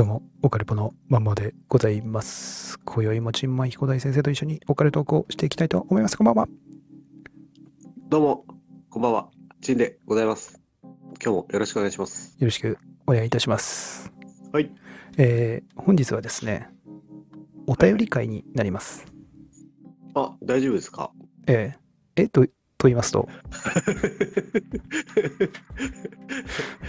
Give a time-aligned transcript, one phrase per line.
[0.00, 2.78] どうも、オカルポのまんまでございます。
[2.86, 6.16] 今宵も陳米彦大先生と一緒にオカルトークをしていきたいと思います。
[6.16, 6.48] こんばんは。
[8.08, 8.46] どうも、
[8.88, 9.28] こんばんは。
[9.60, 10.58] チンでございます。
[10.82, 10.94] 今
[11.24, 12.34] 日もよろしくお願いします。
[12.38, 14.10] よろしくお願いいたします。
[14.54, 14.72] はい。
[15.18, 16.70] えー本日はですね、
[17.66, 19.04] お便り会になります。
[20.14, 21.12] あ、大丈夫ですか？
[21.46, 22.46] えーえと、
[22.80, 23.28] と言いますと、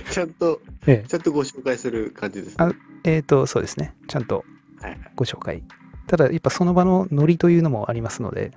[0.09, 2.55] ちゃんと、えちゃんとご紹介する感じです、ね。
[2.59, 4.45] あーえーと、そうですね、ちゃんと
[4.81, 4.97] はい。
[5.15, 5.63] ご紹介。
[6.07, 8.51] ただ、やっぱその場のノリというのもありますので、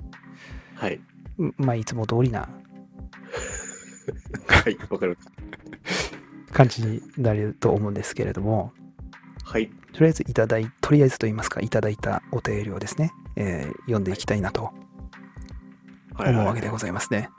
[0.77, 1.01] はい。
[1.43, 2.48] んまあ、いつも通りな
[4.46, 4.79] はい。
[4.88, 5.19] わかる。
[6.52, 8.73] 感じになると思うんですけれども、
[9.43, 9.73] はい。
[9.93, 14.84] とりあえずいただい、とりあえずと言いますか、いただいたお便りをですね、えー読んでいきたいなとはい、
[16.18, 17.30] 思うわけでございますね。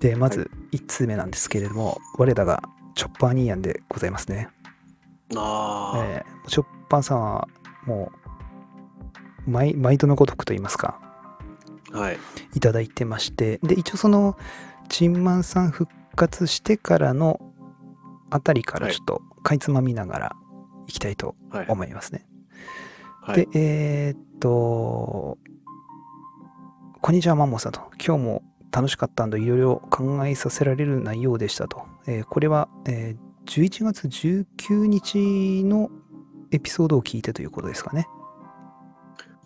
[0.00, 2.62] で、まず1通目なんですけれども、我らが
[2.94, 4.48] チョッパーニーヤンでございますね。
[5.34, 7.48] あーえーチョッパーさんは
[7.84, 8.12] も
[9.46, 11.00] う毎、毎度のごとくと言いますか、
[11.92, 12.18] はい。
[12.54, 14.36] いただいてまして、で、一応その、
[14.88, 17.40] チンマンさん復活してからの
[18.30, 20.36] あたりからちょっとかいつまみながら
[20.86, 21.66] いきたいとはい。
[21.68, 22.26] 思いますね。
[23.20, 23.46] はい。
[23.46, 25.38] で、えーっと、
[27.06, 27.82] こんにちは、マンモさんと。
[28.04, 31.84] 今日も楽しかったんで、いろいろ考えさせられる内容でしたと。
[32.08, 35.88] えーこれは、えー11月19日の
[36.50, 38.08] エピソードを聞いてということですかね。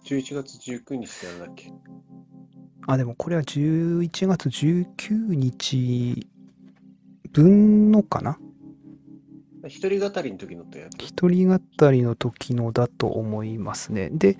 [0.07, 1.71] 11月19日ってなんだっけ？
[2.87, 6.27] あ、でもこれは11月19日
[7.31, 8.39] 分のかな？
[9.67, 10.95] 一人語りの時のってやつ？
[10.99, 14.09] 一人語りの時のだと思いますね。
[14.11, 14.39] で、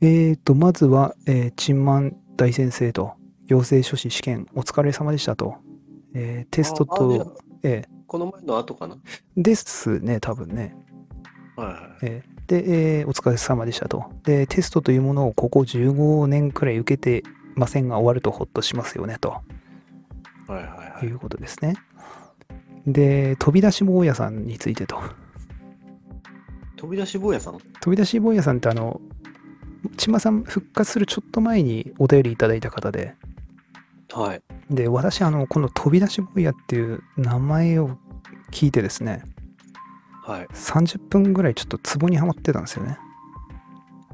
[0.00, 3.12] えー、と、まずは、えー、チンマン大先生と、
[3.46, 5.56] 養成書士試験お疲れ様でしたと。
[6.14, 8.94] えーテストと、えこの前の後かな？
[8.94, 8.98] ー
[9.36, 10.76] ですね、多分ね。
[11.56, 11.78] はいはい。
[12.02, 14.04] えーで、えーお疲れ様でしたと。
[14.24, 17.22] で、テストというものをここ15年くらい受けて
[17.54, 19.40] ませんが終わるとほっとしますよね、とは
[20.50, 21.12] いはいはいい。
[21.12, 21.74] うことですね。
[22.86, 25.00] で、飛び出し坊やさんについてと。
[26.76, 27.58] 飛び出し坊やさん？
[27.80, 29.00] 飛び出し坊やさんってあの、
[29.96, 33.14] 千葉さん復活するちょっと前にお便りいただいた方で、
[34.12, 34.42] はい。
[34.70, 37.98] で、私、あの、この飛び出し坊やっていう名前を
[38.50, 39.24] 聞いてですね、
[40.22, 40.46] はい。
[40.54, 42.98] 30分ぐらいちょっとツボにはまってたんですよね。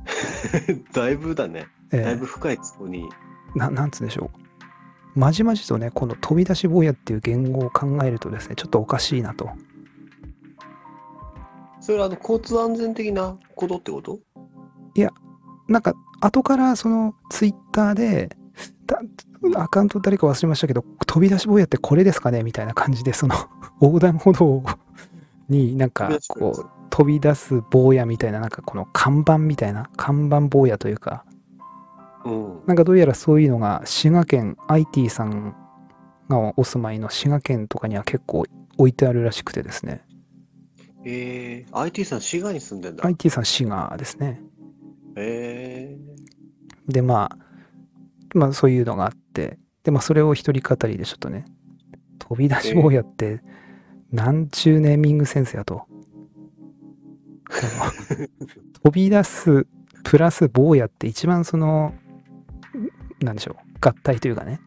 [0.92, 1.68] だいぶだね。
[1.92, 3.08] えだいぶ深いツボに。
[3.54, 5.18] ーななんつうんでしょう。
[5.18, 9.50] まじまじとね、この飛び出し坊やっていう言語を考えるとですね、ちょっとおかしいなと。
[11.80, 14.18] それはあの交通安全的なことってこと？
[15.70, 18.36] なんか、後からそのツイッターで、
[18.86, 19.00] だ
[19.54, 23.36] アカウント誰か忘れましたけど、飛び出し坊やってこれですかねみたいな感じで、その
[23.80, 24.62] 横断歩道
[25.48, 31.24] になんかこう飛び出す坊やみたいな、なんかこの看板みたいな、看板坊やというか、
[32.24, 32.60] うん。
[32.66, 35.54] なんかどうやらそういうのが滋賀県 IT さん
[36.28, 38.44] がお住まいの滋賀県とかには結構
[38.76, 40.02] 置いてあるらしくてですね。
[41.04, 43.06] えー、IT さん滋賀に住んでんだ。
[43.06, 44.42] IT さん滋賀ですね。
[45.16, 45.96] え
[46.88, 47.38] で、まあ、
[48.34, 51.44] まあそういうのがあって、で、まあそれを一人語りでちょっとね、
[52.18, 53.42] 飛び出し坊やって、
[54.12, 55.86] なんちゅうネーミングセンスやと。
[58.82, 59.66] 飛び出す
[60.04, 61.94] プラス坊やって一番その、
[63.20, 64.60] なんでしょう、合体というかね、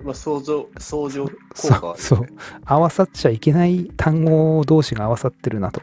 [0.00, 2.26] ー、まあ、相乗、相乗効そ果、うそう、
[2.64, 5.80] 合わさっちゃいけない単語同士が合わさってるなと。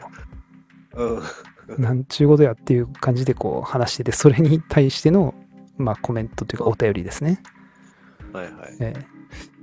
[0.94, 1.22] うん。
[1.78, 5.34] なんちゅうことやっていう感じでこう話してて、それに対しての、
[5.78, 7.40] まあ、コメントというかお便りですね。
[8.32, 8.76] はいはい。
[8.80, 9.22] えー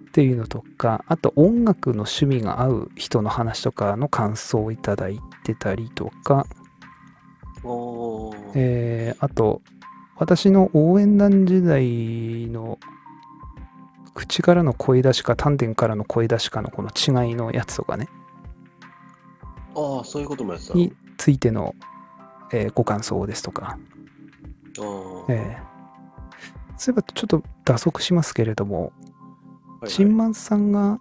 [0.10, 6.48] っていうのとか、あと音楽の趣味が合う人の話とかの感想をいただいてたりとか、
[7.64, 8.52] おー。
[8.56, 9.62] えーあと、
[10.18, 12.80] 私の応援団時代の
[14.16, 18.10] 口からの声出しか丹田からの声出しかのこの違いのやつとかね、
[19.76, 20.80] ああ、そういうこともやってたの？
[20.80, 21.76] についての、
[22.52, 23.78] えーご感想ですとか、
[25.30, 25.70] えー
[26.78, 28.94] そういえばちょっと打足しますけれども、
[29.86, 30.98] チンマンさんが、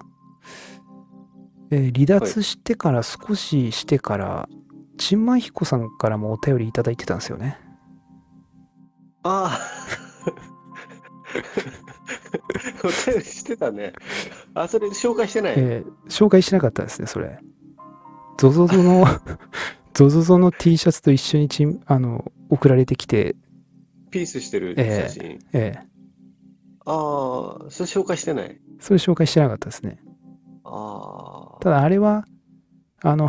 [1.70, 4.48] えー離脱してから少ししてから、
[4.96, 7.60] チンマン彦さんからもお便りいただいてたんですよね。
[9.22, 9.60] ああ。
[12.82, 13.92] お便りしてたね。
[14.54, 15.54] あ、それ紹介してない。
[15.56, 17.38] えー紹介しなかったですね、それ。
[18.36, 19.04] ゾゾゾの、
[19.94, 23.34] ゾゾゾの T シャツと一緒にチンあの送られてきて、
[24.10, 25.38] ピースしてるええ写真。
[25.52, 25.88] えー
[26.90, 28.58] ああ、それ紹介してない？
[28.80, 29.98] それ紹介してなかったですね。
[30.64, 31.60] ああ。
[31.60, 32.24] ただあれは、
[33.02, 33.26] あの、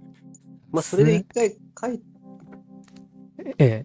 [0.72, 2.00] まあ、それで一回回、
[3.58, 3.84] え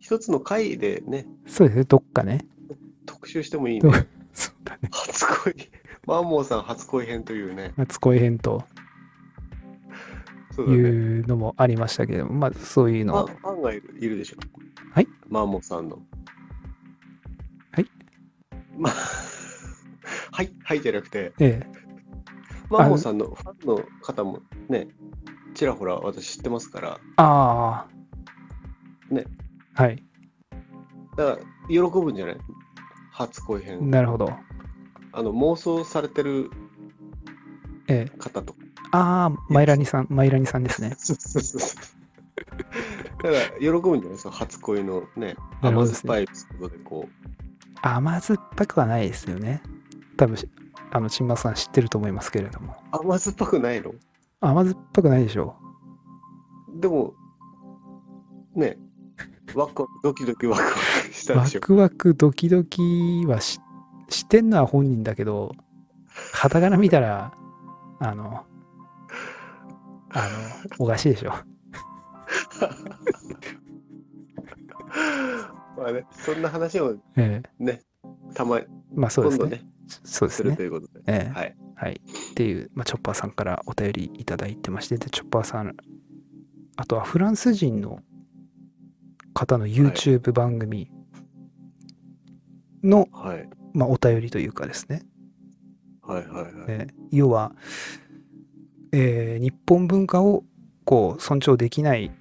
[0.00, 2.44] 一つの回でね、そうですね、どっかね。
[3.06, 3.90] 特集してもいいね。
[4.32, 4.88] そうだね。
[4.90, 5.54] 初恋、
[6.06, 7.72] マンモーさん初恋編というね。
[7.76, 8.64] 初恋編と
[10.62, 14.36] いそうのもありましたけど、まあそういうのファンファンがいるいるでしょ。
[14.92, 15.08] はい？
[15.28, 15.98] マンモーさんの。
[17.72, 17.86] はい？
[18.76, 18.92] まあ、
[20.32, 21.72] はい、はいじゃなくて、ええ、
[22.70, 24.88] マンモーさんのファンの方もね、
[25.54, 27.86] ちらほら私知ってますから、あ
[29.10, 29.14] あ。
[29.14, 29.24] ね。
[29.74, 30.02] はい。
[31.16, 32.36] だから喜ぶんじゃない？
[33.12, 33.90] 初恋編。
[33.90, 34.32] なるほど。
[35.12, 36.50] あの、妄想されてる
[37.86, 38.63] ええ、方とか。
[38.92, 40.94] ああ、マイラニさん、マイラニさんですね。
[40.98, 43.22] そ うそうそうそう。
[43.22, 47.08] だから、喜ぶんじゃないその初恋のね、甘酸っぱいエピソードでこ
[47.82, 49.62] 甘酸っぱくはないですよね。
[50.16, 50.36] 多分
[50.90, 52.74] あの、新馬さん知ってると思いますけれども。
[52.92, 53.94] う、甘酸っぱくないの？
[54.40, 55.56] 甘酸っぱくないでしょ
[56.76, 57.14] でも、
[58.54, 58.78] ね、
[59.54, 60.78] ワクワク、ドキドキワクワク
[61.12, 61.60] したでしょ。
[61.60, 63.60] ワクワクドキドキはし
[64.08, 65.52] してんのは本人だけど、
[66.32, 67.32] 傍から見たら、
[68.00, 68.44] あの、
[70.14, 70.28] あ
[70.78, 71.30] の、おかしいでしょ。
[75.76, 77.82] まあね、そんな話をええね、
[78.34, 79.44] たまに、まあそうですね。
[79.44, 80.62] 今度ね、そうですすねると。
[80.62, 81.00] いうことで。
[81.06, 81.56] ええはい。
[81.76, 82.00] はい。
[82.30, 85.76] っていう、まあ、チョッパーさんからお便りいただいてまして、で、チョッパーさん、
[86.76, 88.00] あとはフランス人の
[89.34, 90.90] 方の YouTube 番組
[92.82, 93.48] の、はい。
[93.72, 95.02] まあ、お便りというかですね、
[96.00, 96.52] はいはいはい。
[96.68, 97.54] えー要は、
[98.94, 100.44] えー日本文化を
[100.84, 102.12] こう尊重できない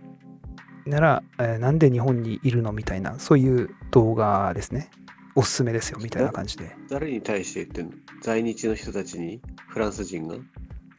[0.86, 4.90] なら、えーなんで日本にいるのみたいな、そういう動画ですね。
[5.36, 6.76] おすすめですよ、みたいな感じで。
[6.90, 7.92] 誰に対して言ってんの
[8.22, 10.36] 在日の人たちにフランス人が？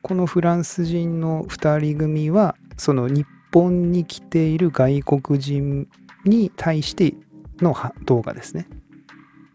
[0.03, 5.88] このフランス人の2人組はその日本に来ている外国人
[6.25, 7.15] に対して
[7.61, 8.69] のは動画ですね。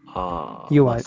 [0.06, 1.02] はあ、要はね。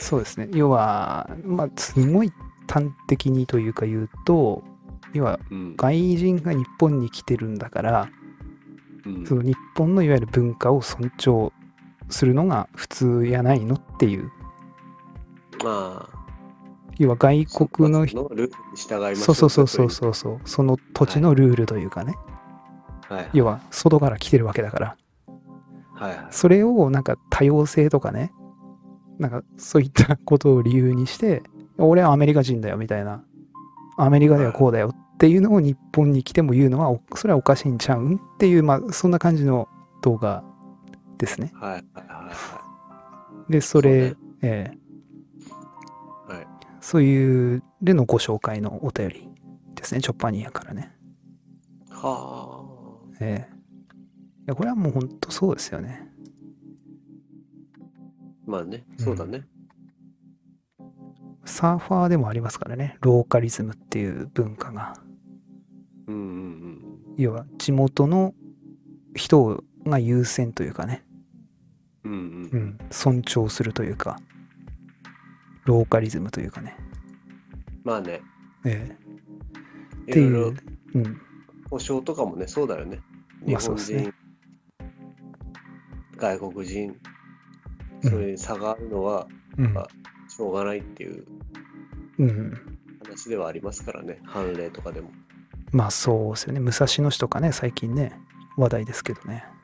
[0.00, 0.48] そうですね。
[0.52, 2.32] 要は、まあ、すごい
[2.68, 4.62] 端的にというか言うと、
[5.12, 5.76] 要はうん。
[5.76, 8.08] 外人が日本に来てるんだから、
[9.06, 11.52] うんその日本のいわゆる文化を尊重
[12.10, 14.30] するのが普通やないのっていう。
[15.64, 16.18] まあ、
[16.98, 22.14] 要は外国の人、そルールに従いそうそうそうそううそうそう、その土地のルールというかね、
[23.08, 23.14] と。
[23.14, 24.96] はい要は外から来てるわけだから。
[25.94, 26.26] はいはい。
[26.30, 28.32] それをなんか多様性とかね、
[29.18, 31.42] なんかそういったことを理由にして、
[31.78, 33.24] 俺はアメリカ人だよみたいな、
[33.96, 39.68] アメリカではこうだよっていうのを日本に来ても言うのは、おそれはおかしいんちゃうんっていう、まあそんな感じの
[40.02, 40.44] 動画
[41.18, 41.52] ですね。
[41.54, 44.76] はいはいはいはで、それ、そうええ
[46.30, 46.32] い。
[46.32, 46.46] はい。
[46.80, 49.28] そういうでのご紹介のお便り
[49.74, 50.92] ですね、チョッパーニアからね。
[51.90, 52.64] は
[53.20, 53.58] ええ
[54.48, 56.08] いやこれはもう本当そうですよね。
[58.46, 58.50] あ。
[58.50, 59.46] まあね、そうだね。
[61.48, 64.94] サーファーでもありますからね、ローカリズムっていう文化が。
[66.06, 66.78] うんうん
[67.16, 68.32] 要は地元の
[69.16, 71.04] 人が優先というかね、
[72.04, 72.12] うん。
[72.12, 72.18] うん。
[72.18, 72.22] う
[72.52, 72.60] うん。
[72.60, 74.20] ん、尊重するというか、
[75.64, 76.76] ローカリズムというかね。
[77.82, 78.20] まあね、
[78.64, 80.10] ええ。
[80.10, 80.54] っていう、
[80.94, 81.20] うん、
[81.70, 83.00] 保証とかもね、そうだよね。
[83.44, 84.12] 日まあそう本人、ですね。
[86.16, 86.96] 外国人、
[88.04, 88.10] うん。
[88.10, 89.76] それに差があるのはうん。
[89.76, 89.88] あ
[90.38, 91.24] しょうがないっていう
[92.20, 92.78] うん。
[93.04, 95.10] 話ではありますからね、判例とかでも。
[95.72, 96.60] まあそうですよね。
[96.60, 98.12] 武蔵野市とかね、最近ね、
[98.56, 99.44] 話題ですけどね。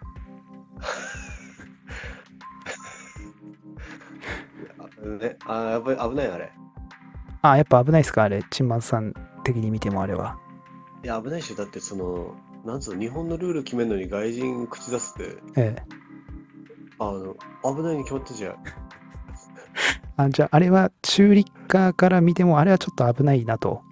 [4.78, 6.52] あね、あやっぱり危ないあれ。
[7.42, 8.24] あ、やっぱ危ないですか？
[8.24, 9.14] あれ、チンマンさん
[9.44, 10.38] 的に見てもあれは。
[11.04, 11.56] いや、危ないでしょ。
[11.56, 15.82] だってその、なんつうの、日本のルール決めるのに外人口出すって、ええ。
[16.98, 17.34] あの、
[17.76, 18.56] 危ないに決まってじゃん。
[20.16, 23.82] あじゃあ、あれは中立化から見ても、あれはちょっと危ないなと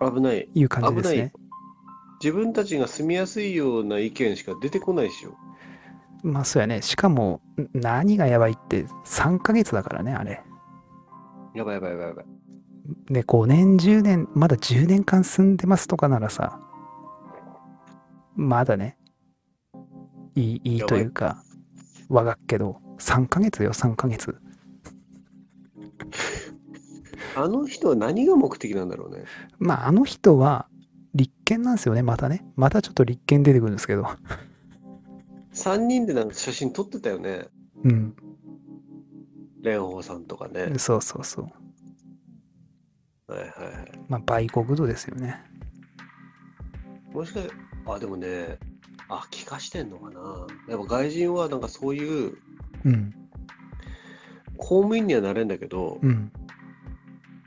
[0.00, 0.48] 危ない。
[0.52, 1.32] いう感じですね。。
[2.22, 5.34] 自分たちが住みやすいような意見しか出てこないでしょ。
[6.22, 6.82] まあそうやね。
[6.82, 10.42] しかも、ん何がやばいって3ヶ月だからね、あれ。
[11.54, 12.26] やばいやばいやばいやばい。
[13.10, 16.60] で、5年、10年、まだ10年間住んでますとかならさ、
[18.34, 18.96] まだね、
[20.34, 21.42] いい、いいというか、
[22.08, 24.36] わがっけど、3ヶ月よ、3ヶ月。
[27.36, 29.24] あの人は何が目的なんだろうね。
[29.58, 30.68] まあ、あの人は、
[31.14, 32.44] 立憲なんですよね、またね。
[32.56, 34.06] またちょっと立憲出てくるんですけど。
[35.52, 37.48] 3人でなんか写真撮ってたよね。
[37.84, 38.16] うん。
[39.62, 40.78] 蓮舫さんとかね。
[40.78, 43.32] そうそうそう。
[43.32, 43.92] はいはいはい。
[44.08, 45.42] まあ、売国度ですよね。
[47.12, 47.40] もしか
[47.86, 48.58] あ、でもね、
[49.08, 50.46] あ、気化してんのかな。
[50.68, 52.38] やっぱ外人はなんかそういう
[52.84, 53.14] うん。
[54.62, 56.30] 公務員にはなれるんだけど、うん。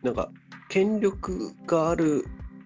[0.03, 0.29] なんか
[0.67, 2.25] 権力がある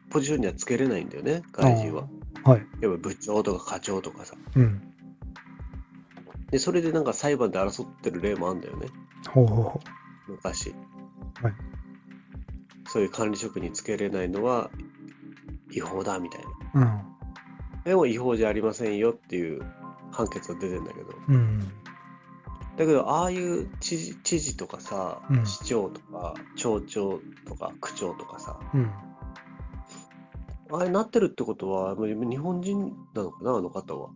[0.10, 2.08] ポジションにはつけれないんだよね、外人は。
[2.44, 2.66] はい。
[2.82, 4.36] やっぱ部長とか課長とかさ。
[4.56, 4.82] うん。
[6.50, 8.88] で、それでなんか裁判で争ってる例もあるんだよね、
[9.30, 9.80] ほうほうほ
[10.28, 10.74] 昔。
[11.42, 11.54] はい
[12.92, 14.72] そういう管理職につけれないのは
[15.72, 16.42] 違法だみたい
[16.74, 16.82] な。
[16.82, 16.86] う。
[16.86, 17.02] うん。
[17.84, 19.62] でも違法じゃありませんよっていう
[20.12, 21.08] 判決が出てんだけど。
[21.28, 21.72] うん。
[22.80, 28.90] だけど、ああいう知事知事とかさ、うん市長とか町長とか区長とかさ、うん。
[30.72, 34.12] あれなってるってことは、もう日本人なのかな、あの方は？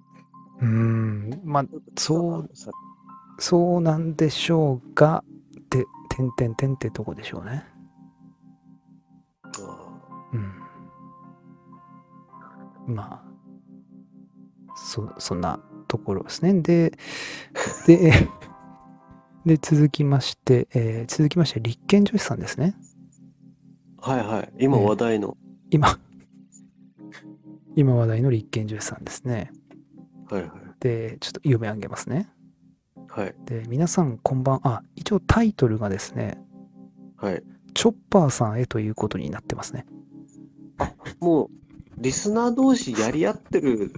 [0.61, 1.41] うん。
[1.43, 1.65] まあ、
[1.97, 2.71] そうさ
[3.37, 5.25] そうなんでしょうが、
[5.69, 7.65] で、てんてんてんってとこでしょうね。
[9.43, 9.49] あ
[12.87, 12.95] うん。
[12.95, 13.23] まあ、
[14.75, 16.53] そ、そんなところですね。
[16.61, 16.93] で、
[17.87, 18.29] で、
[19.45, 22.75] で、続きまして、えー続きまして、立憲女子さんですね。
[23.97, 24.53] ーはいはい。
[24.59, 25.37] 今話題の。
[25.69, 25.99] 今、
[27.75, 29.51] 今話題の立憲女子さんですね。
[30.29, 30.51] はいはい。
[30.79, 32.29] で、ちょっと読み上げますね。
[33.09, 36.41] はいで、皆さんこんばん、あ、一応タイトルがですね、
[37.17, 37.43] はい。
[37.73, 39.85] チョッパーさんへということになってますね。
[41.19, 41.49] もう、
[41.97, 43.93] リスナー同士やり合ってる。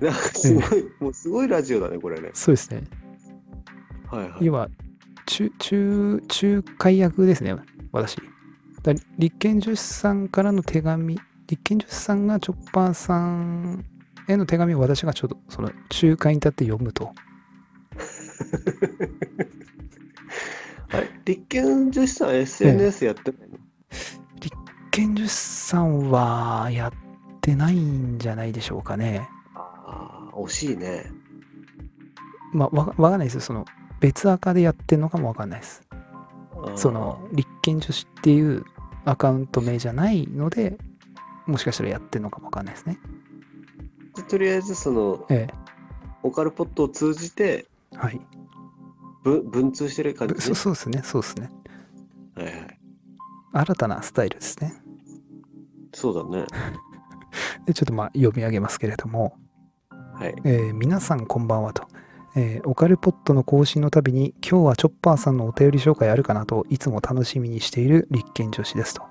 [0.00, 0.64] なんかすごい、
[1.00, 2.30] もうすごいラジオだね、これね。
[2.34, 2.84] そうですね。
[4.10, 4.44] はいはい。
[4.44, 4.68] 要は、
[5.26, 7.54] 中、中、仲介役ですね、
[7.92, 8.16] 私。
[8.82, 13.84] だ立憲女子さんからの手紙、立憲女子さんがチョッパーさん
[14.28, 15.68] への手紙を私がちょっとその
[16.02, 17.12] 仲介に立って読むと。
[20.90, 23.58] あれ立憲女子さん SNS やってないの、
[24.40, 24.56] 立
[24.90, 26.92] 憲女子さんはやっ
[27.40, 29.28] てないんじゃないでしょうかね。
[29.54, 31.10] ああ、惜しいね。
[32.52, 33.40] まあ、わわかんないですよ。
[33.40, 33.66] その、
[34.00, 35.82] 別赤でやってんのかもわかんないです。
[36.76, 38.64] その、立憲女子っていう
[39.04, 40.78] アカウント名じゃないので、
[41.46, 42.98] もしかしたらやってんのかもわかんないですね。
[44.16, 45.48] でとりあえず、その、え
[46.22, 47.96] オカルポットを通じてえ。
[47.96, 48.20] はい。
[49.22, 50.54] 分文通してる感じ？
[50.54, 51.00] そうですね。
[51.04, 51.50] そうですね。
[52.34, 52.78] はいはい。
[53.52, 54.74] 新たなスタイルですね。
[55.94, 56.46] そうだね。
[57.66, 59.38] で、ちょっとまあ読み上げますけれども、
[59.90, 60.34] はい。
[60.44, 61.86] えー皆さんこんばんはと。
[62.36, 69.02] えーオカルポットの更新のたびに今日はチョッパーさんのお便り紹介あるかなといつも楽しみにしている立憲女子ですと。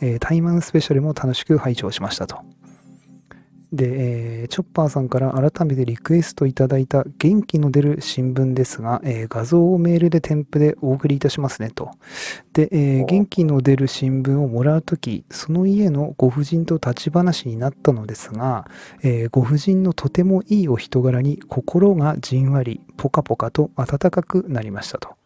[0.00, 2.38] えータイマンスペシャルも楽しく拝聴しましたと。
[3.72, 11.90] で、えーチョッパーさんから改めてリクエストいただいた元気の出る新聞ですが、えー画像をメールで添付でお送りいたしますねと。
[12.52, 18.68] で、えーお元気の出る新聞をもらうとき、その家のご婦人と立ち話になったのですが、
[19.02, 25.21] えーご婦人のとてもいいお人柄に心がじんわりポカポカと温かくなりましたと。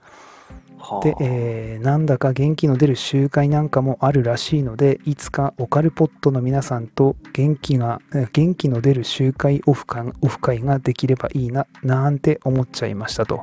[0.89, 13.39] はあで、えーなんだか元気の出る集会なんかもあるらしいのでいつかオカルポットの皆さんと元気がえー元気の出る集会オフ会オフ会ができればいいななんて思っちゃいましたと。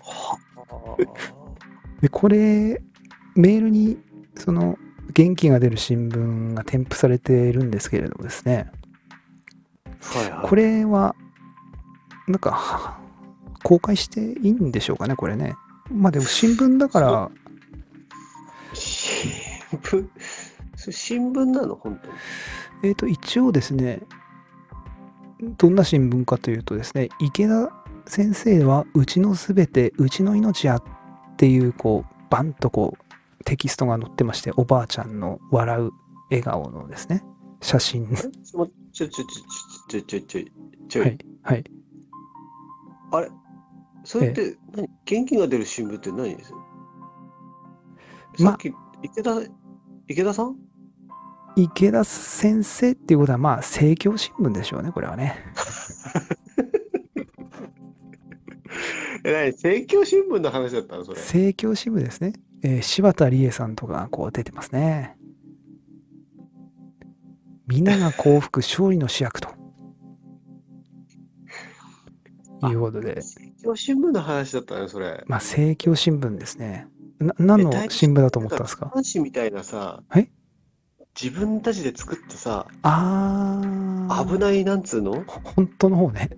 [0.00, 0.38] は
[0.70, 0.96] あ
[2.00, 2.82] でこれ
[3.34, 3.98] メールに
[4.36, 4.78] その
[5.12, 8.70] 元気が出る新聞が添付されているんですけれどもですね
[10.00, 10.48] はいはい。
[10.48, 11.14] これは
[12.28, 12.98] なんかは
[13.62, 15.54] 公開していいんでしょうかねこれね
[15.90, 17.30] まあでも新聞だから。
[18.74, 19.30] 新
[19.82, 20.08] 聞、
[20.76, 21.74] それ新聞なの？
[21.76, 22.14] 本当に？
[22.84, 24.00] えっ、と一応ですね
[25.58, 27.70] どんな新聞かというとですね池田
[28.06, 30.82] 先生はうちのすべてうちの命やっ
[31.36, 35.90] ていうこうバンとこうテキストが載ってましておばあちゃんの笑う
[36.30, 37.22] 笑顔のですね
[37.60, 38.08] 写真。
[38.14, 39.24] ちょ、ちょ、ちょ、ちょ、
[39.88, 40.44] ちょ、ちょ、ちょ、
[40.88, 41.64] ちょ、はいはい。
[43.12, 43.30] あれ？
[44.04, 46.52] それって何、元気が出る新聞って何です？
[48.38, 49.40] まさっき、池田、
[50.08, 50.56] 池田さん？
[51.56, 55.36] 池田先生っていうことはまあ政教新聞でしょうねこれはね。
[59.24, 59.52] え、何？
[59.52, 61.04] 政教新聞の話だったの？
[61.04, 61.18] それ。
[61.18, 62.32] 政教新聞ですね、
[62.62, 65.16] えー柴田理恵さんとかがこう出てますね。
[67.66, 69.48] 皆が幸福勝利の主役と
[72.68, 73.16] いうことで。
[73.16, 75.24] 政教新聞の話だったのそれ。
[75.26, 76.86] まあ政教新聞ですね。
[77.18, 78.86] な何の新聞だと思ったんですか？
[78.86, 80.30] 男子みたいなさ、はい
[81.20, 83.60] 自分たちで作ったさ、あ
[84.08, 85.24] あ危ないなんつうの？
[85.26, 86.30] 本当の方ね。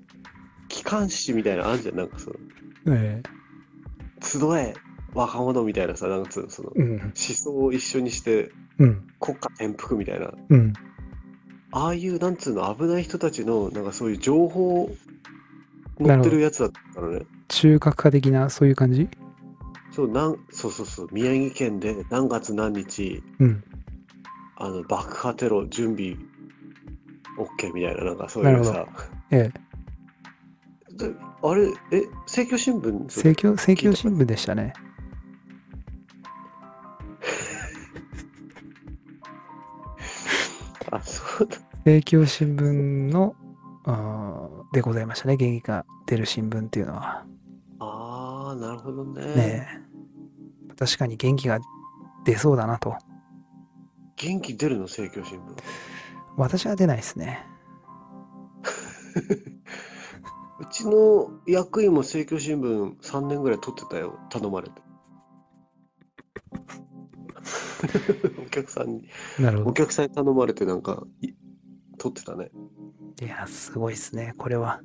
[0.69, 1.97] 機関誌みたいなのあるじゃん。
[1.97, 2.37] なんかその、
[2.89, 3.23] え
[4.21, 4.75] 集え
[5.15, 7.01] 若者みたいなさ、なんかつうのそのえうん。
[7.01, 9.07] 思想を一緒にしてうん。
[9.21, 10.33] 国家転覆みたいな。
[10.49, 10.73] うん。
[11.71, 14.91] ああいう、なんつうの、危ない人たちの、なんかそういう情報
[16.03, 17.27] 載ってるやつだったからね。
[17.49, 19.09] 中核化的な、そういう感じ？
[19.93, 23.63] そう、なん、そうそうそう、宮城県で何月何日、うん。
[24.57, 26.17] あの、爆破テロ準備
[27.39, 28.87] OK みたいな、なんかそういうさ、
[29.31, 29.61] ええ。
[30.97, 32.93] であれ、え、政教新聞？
[33.05, 34.73] 政教、政教新聞でしたね。
[40.91, 41.57] あ、そうだ。
[41.79, 43.35] 政教新聞の、
[44.73, 45.37] でございましたね。
[45.37, 47.27] 元気が出る新聞っていうのは。
[47.81, 49.23] ああ、なるほどね。
[49.23, 49.69] ね
[50.71, 50.75] え。
[50.77, 51.61] 確かに元気が
[52.25, 52.97] 出そうだなと。
[54.17, 55.43] 元気出るの、政教新聞。
[56.37, 57.47] 私は出ないですね。
[60.61, 64.83] うちの役員も政教新聞3年ぐらい取ってたよ、頼まれて。
[68.45, 69.71] お客さんに、なるほど。
[69.71, 71.35] お客さんに頼まれてなんか、い
[71.99, 72.51] 取ってたね。
[73.23, 74.35] いや、すごいですね。
[74.37, 74.81] これは。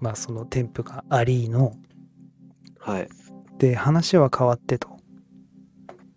[0.00, 1.74] まあ、その添付がありの。
[2.78, 3.08] はい、
[3.58, 4.88] で、話は変わってと。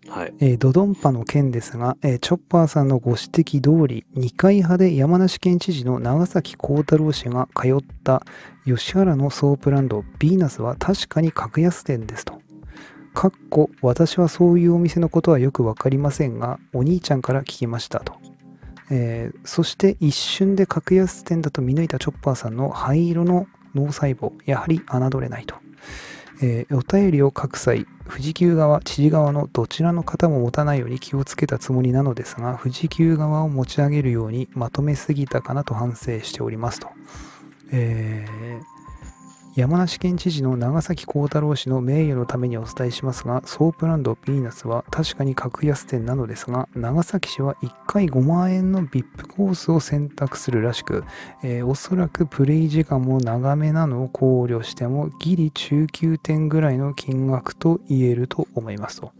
[0.08, 0.34] はい。
[0.40, 8.22] えードドンパの件ですが、えーチョッパーさんのご指摘通り、二階派で山梨県知事の長崎幸太郎氏が通った
[8.64, 12.40] 吉原のソープランド、ヴィーナスは確かに格安店ですと。
[13.12, 18.14] かっこ、私はそういうお店のことはよくわかりませんが、お兄ちゃんから聞きましたと。
[18.90, 25.56] えーそして一瞬で格安店だと見抜いたチョッパーさんの灰色の脳細胞、やはり侮れないと。
[26.42, 36.88] えーお便りを書く際、富士急側、知事側のどちらの方も持たないように気をつけたつもりなのですが、富士急側を持ち上げるようにまとめすぎたかなと反省しておりますと。
[37.72, 38.73] えー
[39.56, 51.04] 山梨県知事の長崎幸太郎氏の名誉のためにお伝えしますが、ソープランドヴィーナスは確かに格安店なのですが、長崎市は1回5万円の VIP コースを選択するらしく、
[51.44, 59.12] えーおそらくプレイ時間も長めなのを考慮してもギリ中級店ぐらいの金額と言えると思いますと。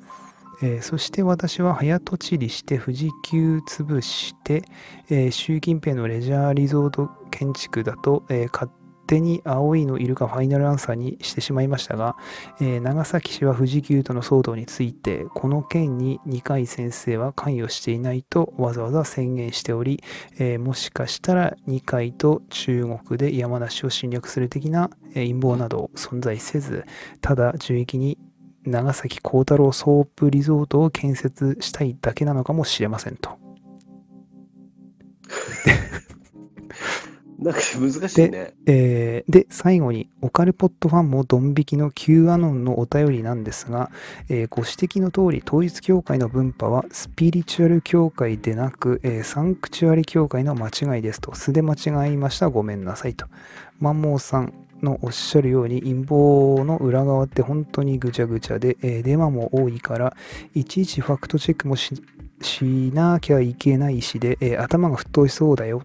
[0.62, 4.64] えーそして私は早とちりして富士急潰して、
[5.10, 8.68] えー習近平のレジャーリゾート建築だと、えー勝
[9.06, 12.16] 手に青いのいるかファイナルアンサーにしてしまいましたが、
[12.60, 20.02] えー長崎市は富士急との騒動についてこの件に二階先生は関与していないとわざわざ宣言しており、
[20.38, 26.84] えーもしかしたら二階と中国で山梨を侵略する的な陰謀など存在せず
[27.20, 28.18] ただ樹液に
[28.64, 33.43] 長崎幸太郎ソープリゾートを建設したいだけなのかもしれませんと。
[37.44, 38.54] なんか難しいね。
[38.66, 43.90] えーで、最後に、オカルポットファンもドン引きの Q アノンのお便りなんですが、
[44.30, 53.26] えーご指摘の通り、統一教会の分派はスピリチュアル教会でなく、えーサンクチュアリ教会の間違いですと、素で間違いました、ごめんなさいと。
[53.78, 60.16] マンモーさんのおっしゃるように、陰謀の裏側って本当にぐちゃぐちゃで、えーデマも多いから、
[60.54, 61.94] いちいちファクトチェックもし
[62.40, 65.82] しなきゃいけないしで、えー頭が沸騰しそうだよ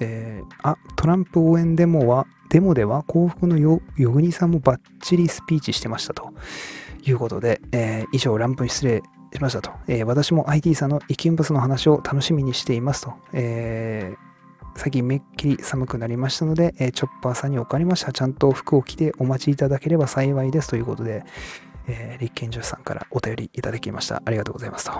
[0.00, 6.32] えーあトランプ応援デモはデモでは幸福のよヨグニさんもバッチリスピーチしてましたと
[7.04, 9.02] いうことで、えー以上乱文失礼
[9.34, 14.28] しましたと、えー私も IT さんのイキンバスの話を楽しみにしていますと、えー
[14.76, 18.12] 最近めっきり寒くなりましたので、えーチョッパーさんにお借りました。
[18.12, 21.24] ちゃんと服を着てお待ちいただければ幸いですということで、
[21.88, 24.22] えー立憲女子さんからお便りいただきました。
[24.24, 24.92] ありがとうございますと、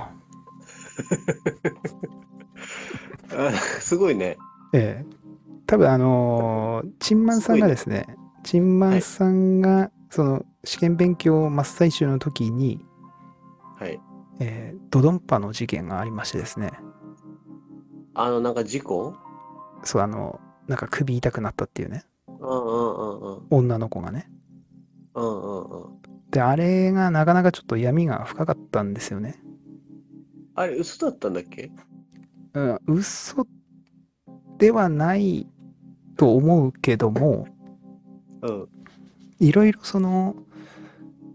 [3.80, 4.36] すごいね。
[4.72, 5.18] ええ
[5.66, 8.06] 多分あのーチンマンさんがですね、
[8.42, 12.80] チンマンさんが、その試験勉強真っ最中の時に、
[13.78, 14.00] はい。
[14.40, 16.72] えードドンパの事件がありましてですね、
[18.14, 19.14] あの、なんか事故？
[19.84, 23.46] そうあの、なんか首痛くなったっていうね、うんうんうんうん。
[23.50, 24.30] 女の子がね。
[25.14, 25.98] うんうんうん。
[26.30, 29.40] で、あれがなかなかちょっと闇が深かったんですよね。
[30.54, 31.70] あれ、嘘だったんだっけ？
[32.54, 33.46] うん、嘘
[34.58, 35.46] ではない
[36.16, 37.46] と思うけども、
[38.42, 38.68] うん。
[39.40, 40.34] いろいろその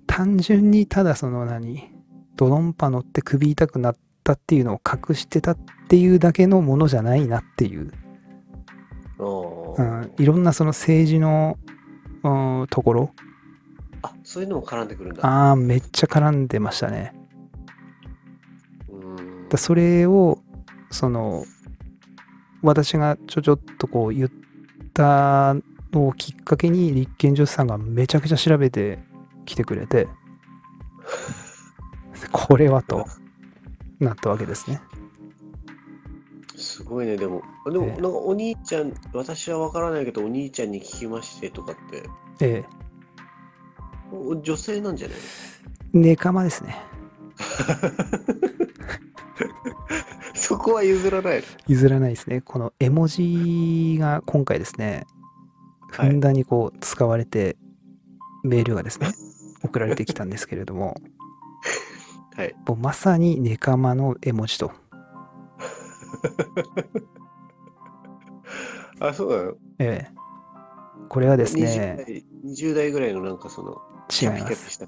[0.08, 1.90] 単純にただその何
[2.36, 5.58] ドドンパ乗って首痛くなったっていうのを隠してたっ
[5.88, 7.92] ていうだけのものじゃないなっていう、
[9.20, 11.58] うん、いろんなその政治の、
[12.24, 13.12] うん、ところ。
[14.02, 15.26] あ、そういうのも絡んでくるんだ。
[15.26, 17.16] ああめっちゃ絡んでましたね。
[18.90, 19.50] うーん。
[19.50, 20.40] だそれを
[20.92, 21.46] その
[22.64, 24.30] 私がちょちょっとこう言っ
[24.94, 25.54] た
[25.92, 29.00] のをきっかけに立憲女子さんがめちゃくちゃ調べて
[29.46, 30.08] きてくれて
[32.32, 33.06] これはと
[34.00, 34.82] なったわけですね。
[36.56, 37.42] すごいね、でも。
[37.66, 38.02] でも、ええ。
[38.02, 42.04] なんかお兄ちゃん、私は分からないけど、お兄ちゃんに聞きましてとかって、
[42.40, 42.66] ええ。
[44.16, 45.18] お女性なんじゃない？
[45.94, 46.78] ネカマですね。
[50.34, 52.42] そこは譲らない譲らないですね。
[52.42, 55.06] この絵文字が今回ですね、
[55.92, 57.56] はいふんだんにこう使われて、
[58.44, 59.10] メールがですね、
[59.64, 61.00] 送られてきたんですけれども、
[62.36, 62.44] の。
[62.44, 62.56] はい。
[62.68, 64.72] もうまさにネカマの絵文字と。
[69.00, 69.54] あ、そうなの？
[69.80, 70.14] ええ
[71.10, 74.84] これはです 20, ね、代20代ぐらいのなんかその、キ違います。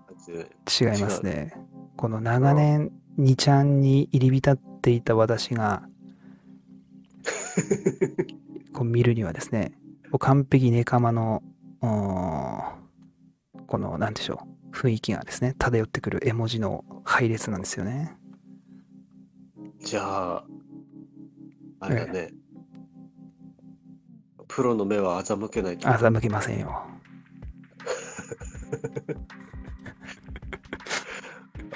[0.84, 1.54] 違いますね。
[1.98, 5.84] この長年、2ちゃんに入り浸っていた私が、
[8.74, 9.72] こう見るにはですね、
[10.20, 11.42] 完璧ネカマの、
[11.80, 18.18] この、なんでしょう、雰囲気がですね、漂ってくる絵文字の配列なんですよね。
[19.80, 20.46] じゃあ、
[21.80, 22.34] あれだね。
[24.48, 25.88] プロの目は欺けないと。
[25.88, 26.86] 欺けませんよ。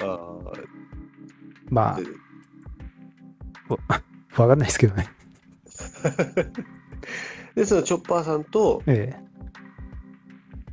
[0.00, 0.79] あー
[1.70, 2.04] まで
[3.88, 4.02] あ、
[4.42, 5.08] わかんないですけどね。
[7.54, 9.14] で、そのチョッパーさんとえ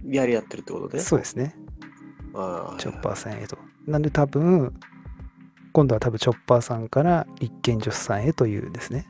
[0.05, 1.03] やり合ってるってことえ、ね。
[1.03, 1.55] そうですね。
[2.77, 3.57] チョッパーさんへと。
[3.86, 4.73] なんで多分、
[5.73, 9.07] 今度は多分チョッパーさんから立憲女子さんへというですね、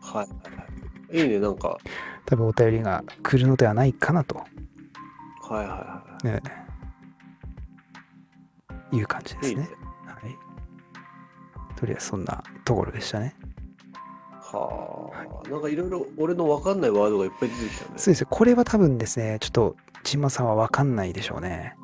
[0.00, 0.66] はいはいは
[1.12, 1.22] い。
[1.22, 1.78] いいね、なんか。
[2.26, 4.44] 多分お便りが来るのではないかなと、は
[5.52, 6.40] いはいはえ
[8.92, 9.50] えいう感じでい。
[9.50, 9.76] いいねすね。。
[9.76, 9.79] はい。
[11.80, 13.34] とりあえずそんなところでしたね。
[14.52, 15.10] は
[15.46, 17.92] あ、なんかいろいろ俺の分かんないワードがいっぱい出てきたね。
[17.96, 18.26] そうですよ。
[18.28, 21.74] これは多分ですね、ちょっと、ジンマさんはわかんないでしょうね。